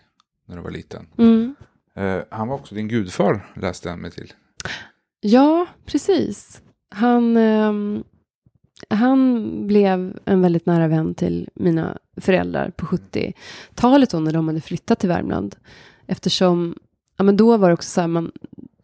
[0.46, 1.06] när du var liten.
[1.18, 1.54] Mm.
[2.00, 4.32] Eh, han var också din gudfar, läste jag mig till.
[5.20, 6.62] Ja, precis.
[6.90, 7.72] Han, eh,
[8.88, 14.98] han blev en väldigt nära vän till mina föräldrar på 70-talet när de hade flyttat
[14.98, 15.56] till Värmland.
[16.06, 16.74] Eftersom,
[17.16, 18.32] ja men då var det också så här, man,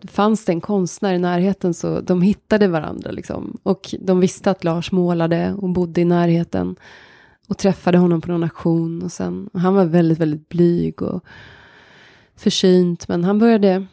[0.05, 3.59] fanns det en konstnär i närheten så de hittade varandra liksom.
[3.63, 6.77] Och de visste att Lars målade och bodde i närheten.
[7.49, 11.25] Och träffade honom på någon auktion och sen, och han var väldigt, väldigt blyg och
[12.37, 13.09] försynt.
[13.09, 13.87] Men han började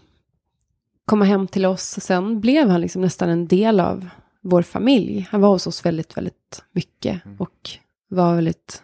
[1.05, 4.09] komma hem till oss och sen blev han liksom nästan en del av
[4.41, 5.27] vår familj.
[5.31, 7.37] Han var hos oss väldigt, väldigt mycket mm.
[7.37, 7.69] och
[8.09, 8.83] var väldigt,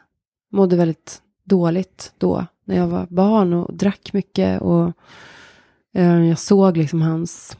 [0.51, 4.93] mådde väldigt dåligt då när jag var barn och drack mycket och
[5.93, 7.57] eh, jag såg liksom hans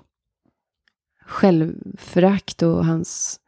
[1.26, 3.39] självförakt och hans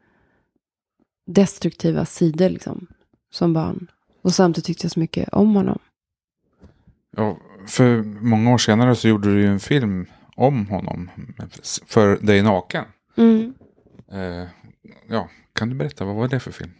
[1.25, 2.87] destruktiva sidor liksom
[3.31, 3.91] som barn.
[4.21, 5.79] Och samtidigt tyckte jag så mycket om honom.
[7.17, 7.37] Ja,
[7.67, 10.05] för många år senare så gjorde du ju en film
[10.35, 11.09] om honom.
[11.85, 12.85] För dig naken.
[13.15, 13.53] Mm.
[14.11, 14.47] Eh,
[15.07, 16.71] ja, kan du berätta, vad var det för film?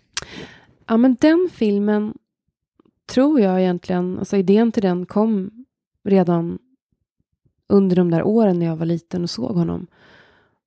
[0.88, 2.14] Ja, men den filmen
[3.06, 5.52] tror jag egentligen, alltså idén till den kom
[6.04, 6.60] redan
[7.68, 9.88] under de där åren när jag var liten och såg honom.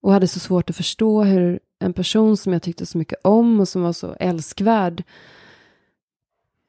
[0.00, 3.60] Och hade så svårt att förstå hur en person som jag tyckte så mycket om
[3.60, 5.02] och som var så älskvärd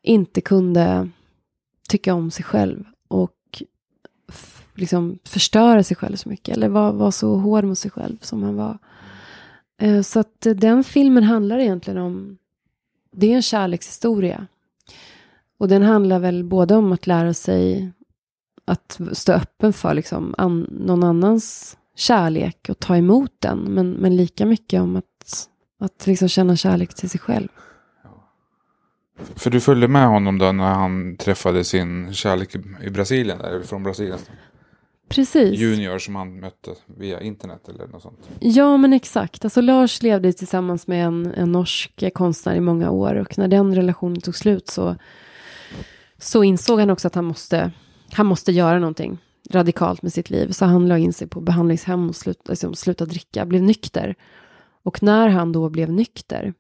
[0.01, 1.09] inte kunde
[1.89, 2.83] tycka om sig själv
[4.76, 6.57] liksom förstöra sig själv så mycket.
[6.57, 8.78] Eller var, var så hård mot sig själv som han var.
[9.78, 12.38] Eh, så att eh, den filmen handlar egentligen om,
[13.11, 14.47] det är en kärlekshistoria.
[15.57, 17.91] Och den handlar väl både om att lära sig
[18.65, 23.57] att stå öppen för liksom an, någon annans kärlek och ta emot den.
[23.59, 25.49] Men, men lika mycket om att,
[25.80, 27.47] att liksom känna kärlek till sig själv.
[29.36, 33.84] För du följde med honom då när han träffade sin kärlek i Brasilien, eller från
[33.84, 34.19] Brasilien?
[35.07, 35.59] Precis.
[35.59, 38.29] Junior som han mötte via internet eller något sånt.
[38.39, 39.45] Ja, men exakt.
[39.45, 43.75] Alltså Lars levde tillsammans med en, en norsk konstnär i många år och när den
[43.75, 44.95] relationen tog slut så,
[46.17, 47.71] så insåg han också att han måste,
[48.11, 49.17] han måste göra någonting
[49.49, 50.51] radikalt med sitt liv.
[50.51, 54.15] Så han la in sig på behandlingshem och slut, liksom, slutade dricka, blev nykter.
[54.83, 56.53] Och när han då blev nykter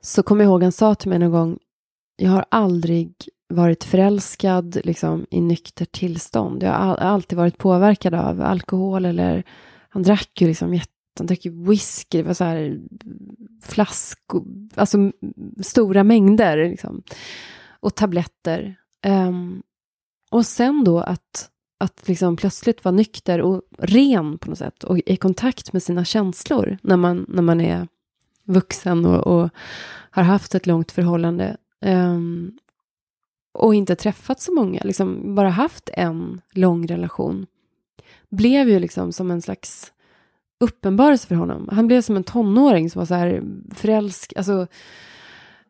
[0.00, 1.58] så kommer jag ihåg han sa till mig någon gång,
[2.16, 3.14] jag har aldrig
[3.48, 6.62] varit förälskad liksom, i nykter tillstånd.
[6.62, 9.44] Jag har alltid varit påverkad av alkohol eller
[9.88, 10.80] han drack ju liksom
[11.18, 12.80] han drack ju whisky, det var så här
[13.62, 14.44] flaskor,
[14.74, 15.12] alltså
[15.62, 17.02] stora mängder liksom.
[17.80, 18.76] Och tabletter.
[19.06, 19.62] Um,
[20.30, 24.98] och sen då att, att liksom plötsligt vara nykter och ren på något sätt och
[24.98, 27.88] i kontakt med sina känslor när man, när man är
[28.44, 29.50] vuxen och, och
[30.10, 31.56] har haft ett långt förhållande.
[31.80, 32.58] Um,
[33.52, 37.46] och inte träffat så många, liksom bara haft en lång relation.
[38.30, 39.92] Blev ju liksom som en slags
[40.60, 41.68] uppenbarelse för honom.
[41.72, 43.42] Han blev som en tonåring som var så här
[43.74, 44.66] förälsk, alltså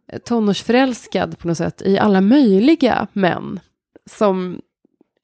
[0.06, 3.60] eh, tonårsförälskad på något sätt i alla möjliga män.
[4.06, 4.60] Som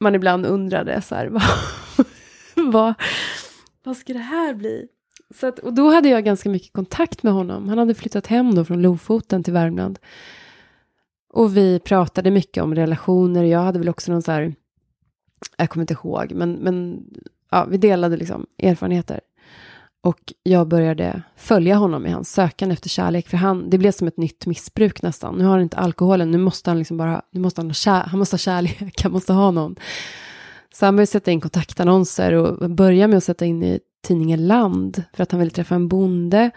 [0.00, 1.42] man ibland undrade så här, vad,
[2.54, 2.94] vad,
[3.84, 4.88] vad ska det här bli?
[5.34, 7.68] Så att, och då hade jag ganska mycket kontakt med honom.
[7.68, 9.98] Han hade flyttat hem då från Lofoten till Värmland.
[11.32, 13.44] Och vi pratade mycket om relationer.
[13.44, 14.54] Jag hade väl också någon så här,
[15.56, 17.04] jag kommer inte ihåg, men, men
[17.50, 19.20] ja, vi delade liksom erfarenheter.
[20.02, 23.28] Och jag började följa honom i hans sökande efter kärlek.
[23.28, 25.34] För han, det blev som ett nytt missbruk nästan.
[25.34, 28.02] Nu har han inte alkoholen, nu måste han liksom bara, nu måste han, ha kär,
[28.02, 29.76] han måste ha kärlek, han måste ha någon.
[30.74, 35.02] Så han började sätta in kontaktannonser och börja med att sätta in i tidningen Land.
[35.12, 36.50] För att han ville träffa en bonde.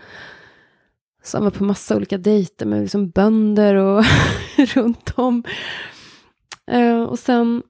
[1.24, 4.04] Så han var på massa olika dejter med liksom bönder och
[4.58, 5.44] runt om.
[6.74, 7.64] Uh, och sen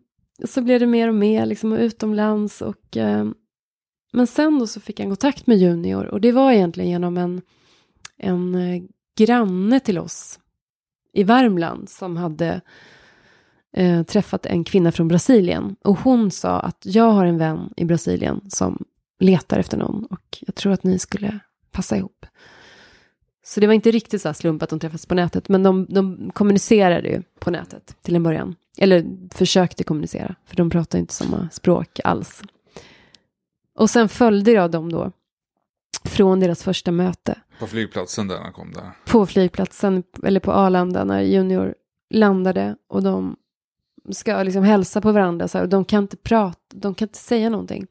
[0.45, 2.61] så blev det mer och mer liksom utomlands.
[2.61, 3.31] Och, uh,
[4.13, 6.05] men sen då så fick han kontakt med Junior.
[6.05, 7.41] Och det var egentligen genom en,
[8.17, 8.83] en uh,
[9.17, 10.39] granne till oss
[11.13, 12.61] i Värmland som hade
[13.73, 15.75] eh, träffat en kvinna från Brasilien.
[15.81, 18.85] Och hon sa att jag har en vän i Brasilien som
[19.19, 21.39] letar efter någon och jag tror att ni skulle
[21.71, 22.25] passa ihop.
[23.45, 26.31] Så det var inte riktigt så slump att de träffades på nätet, men de, de
[26.33, 28.55] kommunicerade ju på nätet till en början.
[28.77, 32.43] Eller försökte kommunicera, för de pratar inte samma språk alls.
[33.75, 35.11] Och sen följde jag dem då
[36.03, 37.39] från deras första möte.
[37.59, 38.91] På flygplatsen där han kom där?
[39.05, 41.75] På flygplatsen, eller på Arlanda när Junior
[42.09, 43.35] landade och de
[44.11, 47.19] ska liksom hälsa på varandra så här, och de kan inte prata, de kan inte
[47.19, 47.87] säga någonting.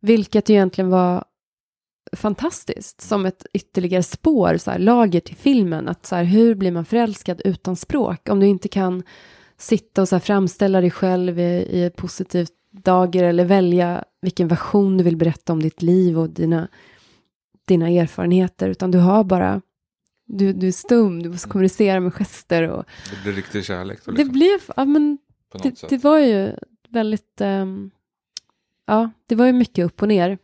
[0.00, 1.24] Vilket egentligen var
[2.16, 5.88] fantastiskt som ett ytterligare spår, så här, lager till filmen.
[5.88, 8.28] Att så här, hur blir man förälskad utan språk?
[8.28, 9.02] Om du inte kan
[9.58, 14.48] sitta och så här, framställa dig själv i, i ett positivt dager eller välja vilken
[14.48, 16.68] version du vill berätta om ditt liv och dina,
[17.64, 19.60] dina erfarenheter, utan du har bara
[20.26, 22.68] du, du är stum, du måste kommunicera med gester.
[22.68, 24.00] Och, det blir riktig kärlek.
[24.04, 24.26] Då, liksom.
[24.26, 25.18] Det blev, ja men
[25.62, 26.52] det, det, var ju
[26.88, 27.90] väldigt, um,
[28.86, 30.38] ja det var ju mycket upp och ner.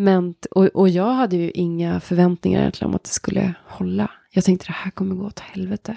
[0.00, 4.10] Men, och, och jag hade ju inga förväntningar egentligen om att det skulle hålla.
[4.30, 5.96] Jag tänkte det här kommer gå åt helvete.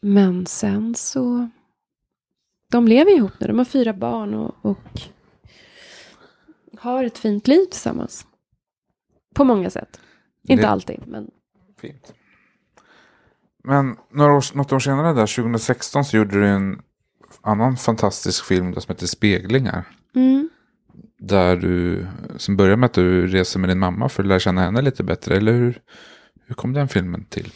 [0.00, 1.48] Men sen så,
[2.70, 5.00] de lever ihop nu, de har fyra barn och, och
[6.78, 8.26] har ett fint liv tillsammans.
[9.34, 10.00] På många sätt.
[10.48, 11.30] Inte alltid, men
[11.80, 12.14] Fint.
[13.64, 16.82] Men några år, något år senare, där, 2016, så gjorde du en
[17.40, 19.84] annan fantastisk film som heter Speglingar.
[20.14, 20.48] Mm.
[21.18, 24.60] Där du, som börjar med att du reser med din mamma för att lära känna
[24.60, 25.36] henne lite bättre.
[25.36, 25.80] Eller hur,
[26.46, 27.52] hur kom den filmen till?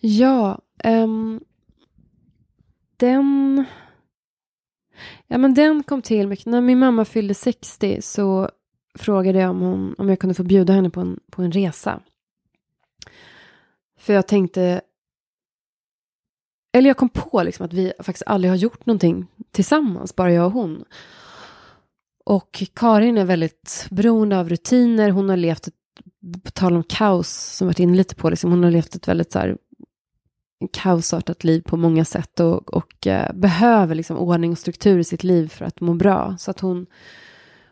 [0.00, 1.40] Ja, um,
[2.96, 3.64] den...
[5.26, 6.46] Ja, men den kom till mycket.
[6.46, 8.50] När min mamma fyllde 60 så
[8.94, 12.00] frågade jag om, hon, om jag kunde få bjuda henne på en, på en resa.
[13.98, 14.80] För jag tänkte,
[16.72, 20.46] eller jag kom på liksom att vi faktiskt aldrig har gjort någonting tillsammans, bara jag
[20.46, 20.84] och hon.
[22.26, 25.10] Och Karin är väldigt beroende av rutiner.
[25.10, 25.74] Hon har levt, ett,
[26.44, 29.32] på tal om kaos, som varit inne lite på, liksom, hon har levt ett väldigt
[29.32, 29.56] så här,
[30.72, 35.24] kaosartat liv på många sätt och, och eh, behöver liksom ordning och struktur i sitt
[35.24, 36.36] liv för att må bra.
[36.38, 36.86] Så att hon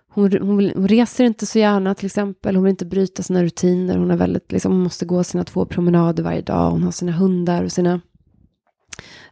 [0.09, 2.57] hon, hon, hon, reser inte så gärna till exempel.
[2.57, 3.97] Hon vill inte bryta sina rutiner.
[3.97, 6.71] Hon, är väldigt, liksom, hon måste gå sina två promenader varje dag.
[6.71, 8.01] Hon har sina hundar och sina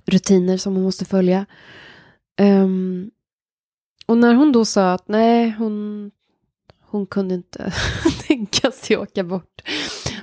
[0.05, 1.47] rutiner som hon måste följa.
[2.41, 3.11] Um,
[4.07, 6.11] och när hon då sa att nej, hon,
[6.81, 7.73] hon kunde inte
[8.27, 9.63] tänka sig att åka bort.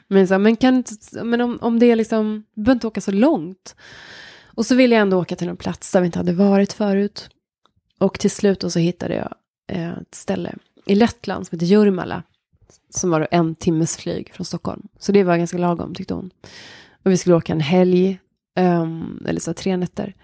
[0.08, 0.84] Men, så, men, kan
[1.24, 3.76] men om, om det är liksom, du behöver inte åka så långt.
[4.44, 7.30] Och så ville jag ändå åka till en plats där vi inte hade varit förut.
[8.00, 9.34] Och till slut så hittade jag
[9.68, 10.56] eh, ett ställe
[10.86, 12.24] i Lettland som heter Jurmala.
[12.90, 14.88] Som var en timmes flyg från Stockholm.
[15.00, 16.32] Så det var ganska lagom tyckte hon.
[17.04, 18.20] Och vi skulle åka en helg,
[18.60, 20.16] um, eller så tre nätter.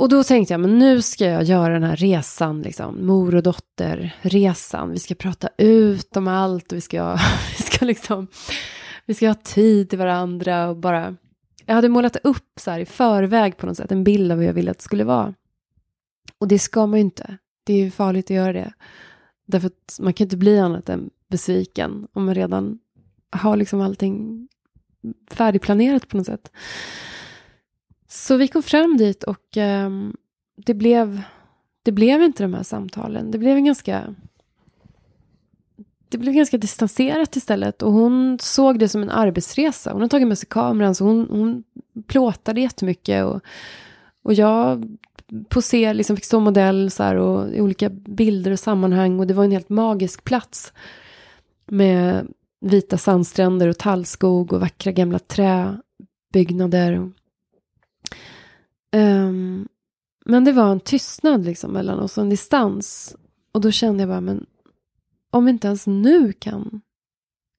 [0.00, 3.42] Och då tänkte jag, men nu ska jag göra den här resan, liksom, mor och
[3.42, 4.90] dotter-resan.
[4.90, 7.18] Vi ska prata ut om allt och vi ska,
[7.58, 8.26] vi ska liksom,
[9.06, 11.16] vi ska ha tid till varandra och bara...
[11.66, 14.46] Jag hade målat upp så här i förväg på något sätt en bild av hur
[14.46, 15.34] jag ville att det skulle vara.
[16.38, 18.72] Och det ska man ju inte det är ju farligt att göra det.
[19.46, 22.78] Därför att man kan inte bli annat än besviken om man redan
[23.30, 24.48] har liksom allting
[25.30, 26.50] färdigplanerat på något sätt.
[28.12, 29.90] Så vi kom fram dit och eh,
[30.56, 31.22] det, blev,
[31.82, 33.30] det blev inte de här samtalen.
[33.30, 34.14] Det blev en ganska
[36.08, 39.92] det blev ganska distanserat istället och hon såg det som en arbetsresa.
[39.92, 41.64] Hon har tagit med sig kameran så hon, hon
[42.06, 43.40] plåtade jättemycket och,
[44.22, 44.84] och jag
[45.48, 49.20] posera, liksom fick stå modell så här, och i olika bilder och sammanhang.
[49.20, 50.72] Och det var en helt magisk plats.
[51.66, 52.26] Med
[52.60, 57.10] vita sandstränder och tallskog och vackra gamla träbyggnader.
[58.96, 59.68] Um,
[60.24, 63.16] men det var en tystnad liksom mellan oss, en distans.
[63.52, 64.46] Och då kände jag bara, men
[65.30, 66.80] om vi inte ens nu kan,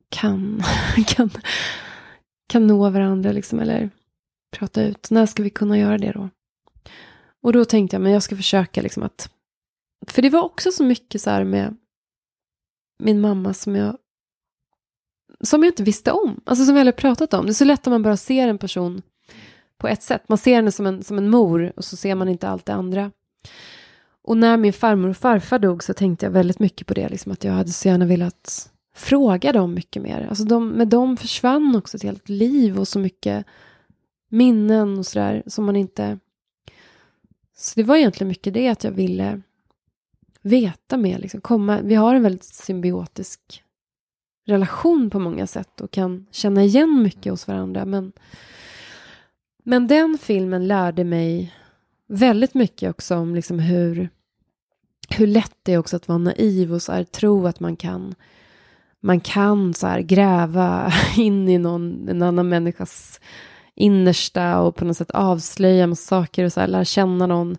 [0.09, 0.63] kan,
[1.07, 1.29] kan,
[2.47, 3.89] kan nå varandra liksom, eller
[4.51, 6.29] prata ut, när ska vi kunna göra det då?
[7.41, 9.29] Och då tänkte jag, men jag ska försöka liksom att,
[10.07, 11.77] för det var också så mycket så här med
[12.99, 13.97] min mamma som jag
[15.43, 16.41] som jag inte visste om.
[16.45, 17.45] Alltså som vi aldrig pratat om.
[17.45, 19.01] Det är så lätt om man bara ser en person
[19.81, 20.23] på ett sätt.
[20.27, 22.73] Man ser henne som en, som en mor och så ser man inte allt det
[22.73, 23.11] andra.
[24.23, 27.09] Och när min farmor och farfar dog så tänkte jag väldigt mycket på det.
[27.09, 30.27] Liksom att jag hade så gärna velat fråga dem mycket mer.
[30.29, 33.45] Alltså de, med dem försvann också ett helt liv och så mycket
[34.29, 36.19] minnen och sådär som man inte...
[37.57, 39.41] Så det var egentligen mycket det att jag ville
[40.41, 41.19] veta mer.
[41.19, 41.81] Liksom, komma.
[41.81, 43.63] Vi har en väldigt symbiotisk
[44.45, 47.85] relation på många sätt och kan känna igen mycket hos varandra.
[47.85, 48.11] Men,
[49.63, 51.55] men den filmen lärde mig
[52.07, 54.09] väldigt mycket också om liksom hur,
[55.09, 58.15] hur lätt det är också att vara naiv och så här, tro att man kan
[58.99, 63.19] man kan så här gräva in i någon, en annan människas
[63.75, 67.57] innersta och på något sätt avslöja massa saker och så här, lära känna någon.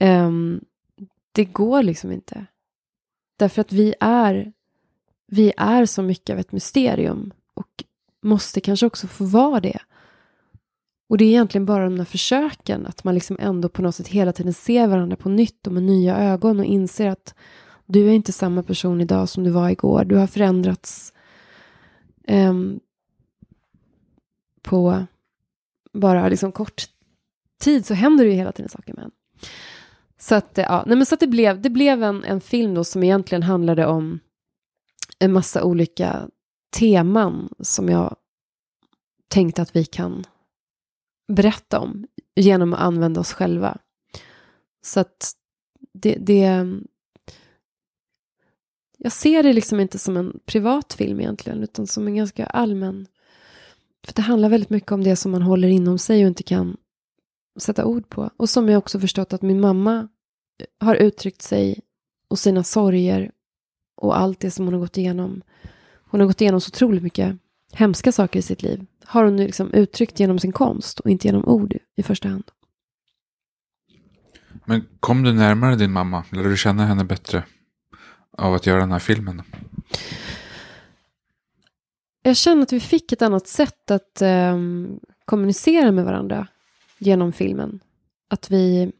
[0.00, 0.60] Um,
[1.32, 2.46] det går liksom inte.
[3.36, 4.52] Därför att vi är
[5.26, 7.84] vi är så mycket av ett mysterium och
[8.22, 9.78] måste kanske också få vara det.
[11.08, 14.08] Och det är egentligen bara de där försöken, att man liksom ändå på något sätt
[14.08, 17.34] hela tiden ser varandra på nytt och med nya ögon och inser att
[17.86, 20.04] du är inte samma person idag som du var igår.
[20.04, 21.12] Du har förändrats
[22.28, 22.80] um,
[24.62, 25.06] på
[25.92, 26.84] bara liksom kort
[27.60, 29.10] tid så händer det ju hela tiden saker med en.
[30.18, 32.74] Så att, eh, ja, nej men så att det blev, det blev en, en film
[32.74, 34.20] då som egentligen handlade om
[35.18, 36.28] en massa olika
[36.70, 38.16] teman som jag
[39.28, 40.24] tänkte att vi kan
[41.28, 42.06] berätta om
[42.36, 43.78] genom att använda oss själva.
[44.82, 45.32] Så att
[45.92, 46.66] det, det
[48.98, 53.06] jag ser det liksom inte som en privat film egentligen, utan som en ganska allmän.
[54.04, 56.76] För det handlar väldigt mycket om det som man håller inom sig och inte kan
[57.58, 58.30] sätta ord på.
[58.36, 60.08] Och som jag också förstått att min mamma
[60.80, 61.80] har uttryckt sig
[62.28, 63.32] och sina sorger
[63.96, 65.42] och allt det som hon har gått igenom.
[66.10, 67.36] Hon har gått igenom så otroligt mycket
[67.72, 68.86] hemska saker i sitt liv.
[69.04, 72.44] Har hon liksom uttryckt genom sin konst och inte genom ord i första hand.
[74.64, 76.24] Men kom du närmare din mamma?
[76.32, 77.44] Lärde du känna henne bättre
[78.38, 79.42] av att göra den här filmen?
[82.22, 84.58] Jag känner att vi fick ett annat sätt att eh,
[85.24, 86.46] kommunicera med varandra
[86.98, 87.80] genom filmen.
[88.28, 88.92] Att vi...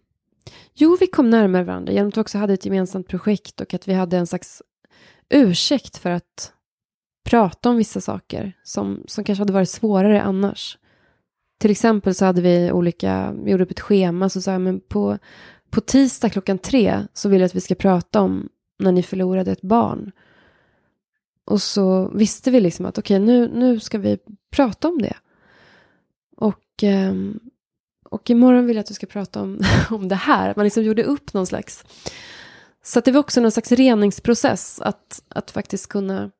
[0.74, 3.88] Jo, vi kom närmare varandra genom att vi också hade ett gemensamt projekt och att
[3.88, 4.62] vi hade en slags
[5.28, 6.52] ursäkt för att
[7.24, 10.78] prata om vissa saker som, som kanske hade varit svårare annars.
[11.60, 14.80] Till exempel så hade vi olika, vi gjorde upp ett schema, så sa jag, men
[14.80, 15.18] på,
[15.70, 18.48] på tisdag klockan tre så vill jag att vi ska prata om
[18.78, 20.12] när ni förlorade ett barn.
[21.44, 24.18] Och så visste vi liksom att okej, okay, nu, nu ska vi
[24.50, 25.16] prata om det.
[26.36, 27.40] Och, ehm,
[28.04, 29.60] och imorgon vill jag att du ska prata om,
[29.90, 30.52] om det här.
[30.56, 31.84] Man liksom gjorde upp någon slags
[32.82, 36.30] så det var också någon slags reningsprocess att, att faktiskt kunna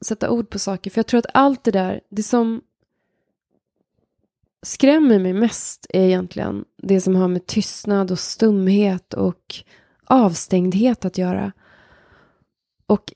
[0.00, 0.90] sätta ord på saker.
[0.90, 2.60] För jag tror att allt det där, det som
[4.62, 9.54] skrämmer mig mest är egentligen det som har med tystnad och stumhet och
[10.04, 11.52] avstängdhet att göra.
[12.86, 13.12] Och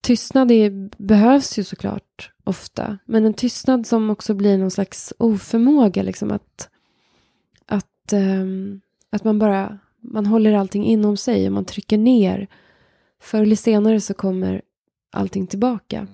[0.00, 6.02] tystnad är, behövs ju såklart ofta, men en tystnad som också blir någon slags oförmåga,
[6.02, 6.68] liksom att,
[7.66, 9.78] att, um, att man bara
[10.12, 12.48] man håller allting inom sig och man trycker ner.
[13.20, 14.62] Förr eller senare så kommer
[15.16, 16.06] allting tillbaka.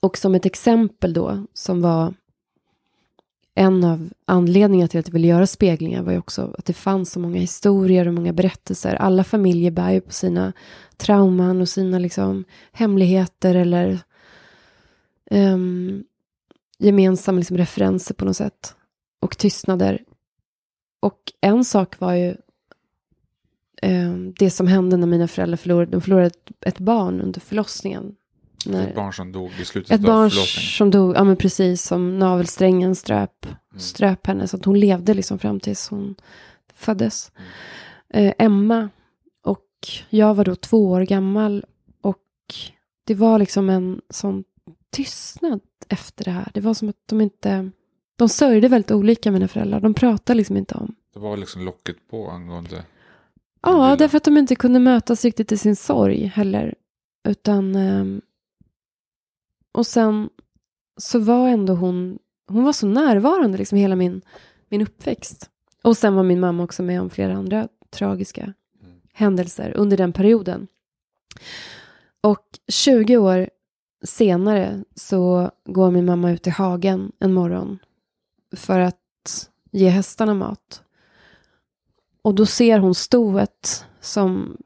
[0.00, 2.14] Och som ett exempel då, som var
[3.58, 7.12] en av anledningarna till att jag ville göra speglingar var ju också att det fanns
[7.12, 8.94] så många historier och många berättelser.
[8.94, 10.52] Alla familjer bär ju på sina
[10.96, 13.98] trauman och sina liksom hemligheter eller
[15.30, 16.04] um,
[16.78, 18.74] gemensamma liksom referenser på något sätt.
[19.20, 20.04] Och tystnader.
[21.00, 22.36] Och en sak var ju
[24.38, 28.14] det som hände när mina föräldrar förlorade, de förlorade ett, ett barn under förlossningen.
[28.66, 31.82] När, ett barn som dog i slutet ett av barn som dog, ja men precis
[31.82, 33.80] som navelsträngen ströp, mm.
[33.80, 34.48] ströp henne.
[34.48, 36.14] Så att hon levde liksom fram tills hon
[36.74, 37.32] föddes.
[37.36, 38.26] Mm.
[38.28, 38.88] Eh, Emma
[39.42, 39.66] och
[40.08, 41.64] jag var då två år gammal.
[42.00, 42.54] Och
[43.04, 44.44] det var liksom en sån
[44.90, 46.50] tystnad efter det här.
[46.54, 47.70] Det var som att de inte,
[48.16, 49.80] de sörjde väldigt olika mina föräldrar.
[49.80, 52.84] De pratade liksom inte om Det var liksom locket på angående...
[53.62, 56.74] Ja, därför att de inte kunde mötas riktigt i sin sorg heller.
[57.28, 57.76] Utan...
[57.76, 58.20] ehm,
[59.72, 60.28] och sen
[60.96, 62.18] så var ändå hon...
[62.48, 64.22] Hon var så närvarande liksom hela min,
[64.68, 65.50] min uppväxt.
[65.82, 68.52] Och sen var min mamma också med om flera andra tragiska
[68.82, 69.00] Mm.
[69.12, 70.66] händelser under den perioden.
[72.20, 73.50] Och 20 år
[74.04, 77.78] senare så går min mamma ut i hagen en morgon
[78.56, 80.82] för att ge hästarna mat.
[82.26, 84.56] Och då ser hon stoet som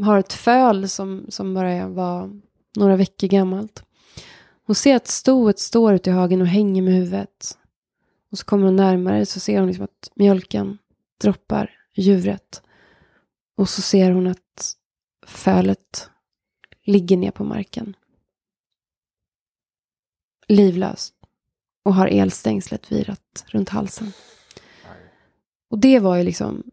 [0.00, 2.40] har ett föl som, som bara var
[2.76, 3.84] några veckor gammalt.
[4.66, 7.58] Hon ser att stoet står ute i hagen och hänger med huvudet.
[8.30, 10.78] Och så kommer hon närmare så ser hon liksom att mjölken
[11.20, 12.62] droppar djuret.
[13.56, 14.76] Och så ser hon att
[15.26, 16.10] fölet
[16.84, 17.96] ligger ner på marken.
[20.48, 21.14] Livlöst.
[21.82, 24.12] Och har elstängslet virat runt halsen.
[25.70, 26.70] Och det var ju liksom...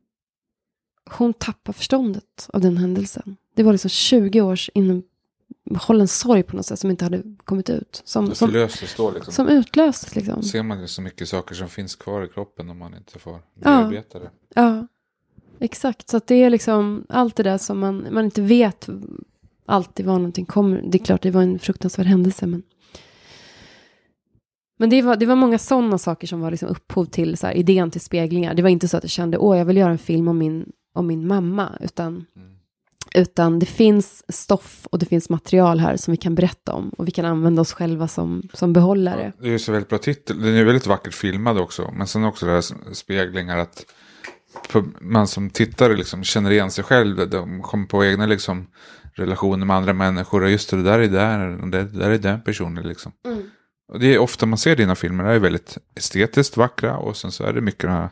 [1.11, 3.37] Hon tappar förståndet av den händelsen.
[3.55, 8.01] Det var liksom 20 års innehållen sorg på något sätt som inte hade kommit ut.
[8.05, 9.33] Som, som, förlöstes då liksom.
[9.33, 10.43] som utlöstes liksom.
[10.43, 13.33] ser man ju så mycket saker som finns kvar i kroppen om man inte får
[13.33, 13.39] Ja.
[13.63, 14.29] bearbeta det.
[14.55, 14.87] Ja,
[15.59, 16.09] exakt.
[16.09, 18.89] Så att det är liksom allt det där som man, man inte vet
[19.65, 20.81] alltid var någonting kommer.
[20.87, 22.63] Det är klart, det var en fruktansvärd händelse, men.
[24.79, 27.53] Men det var, det var många sådana saker som var liksom upphov till så här,
[27.53, 28.53] idén till speglingar.
[28.53, 30.71] Det var inte så att jag kände, åh, jag vill göra en film om min,
[30.97, 32.47] om min mamma, utan, Mm.
[33.15, 37.07] utan det finns stoff och det finns material här som vi kan berätta om och
[37.07, 39.33] vi kan använda oss själva som, som behållare.
[39.39, 40.41] Det är ju så väldigt bra titel.
[40.41, 41.91] Den är väldigt vackert filmad också.
[41.97, 43.85] Men sen också det här speglingar att
[45.01, 47.29] man som tittare liksom känner igen sig själv.
[47.29, 48.67] De kommer på egna liksom
[49.13, 50.43] relationer med andra människor.
[50.43, 51.69] Och just det, det där är där.
[51.71, 53.11] Det där är den personen liksom.
[53.25, 53.41] Mm.
[53.93, 55.23] Och det är ofta man ser dina filmer.
[55.23, 56.97] Det är väldigt estetiskt vackra.
[56.97, 58.09] Och sen så är det mycket det här,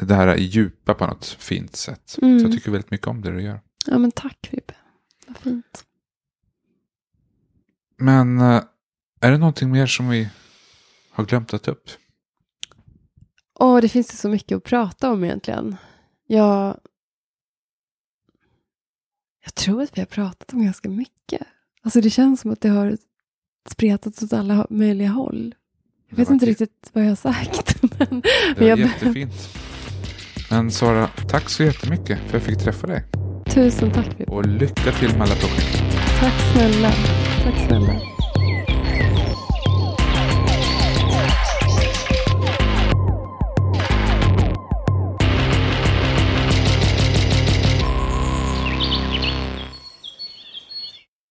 [0.00, 2.18] det här djupa på något fint sätt.
[2.22, 2.40] Mm.
[2.40, 3.60] Så jag tycker väldigt mycket om det du gör.
[3.86, 4.74] Ja, men tack Fibbe.
[5.26, 5.84] Vad fint.
[7.98, 8.62] Men eh,
[9.20, 10.28] är det någonting mer som vi
[11.10, 11.90] har glömt att ta upp?
[13.58, 15.76] Åh, det finns ju så mycket att prata om egentligen.
[16.26, 16.80] Jag,
[19.44, 21.42] jag tror att vi har pratat om ganska mycket.
[21.82, 22.96] Alltså det känns som att det har
[23.68, 25.54] spretat åt alla möjliga håll.
[26.08, 27.82] Jag vet inte riktigt vad jag har sagt.
[27.98, 29.32] Men, Det men var jag, jättefint.
[30.52, 33.02] Men Sara, tack så jättemycket för att jag fick träffa dig.
[33.54, 34.08] tusen tack.
[34.26, 35.82] Och lycka till med alla projekt.
[36.20, 36.90] Tack snälla.
[37.44, 37.92] Tack snälla.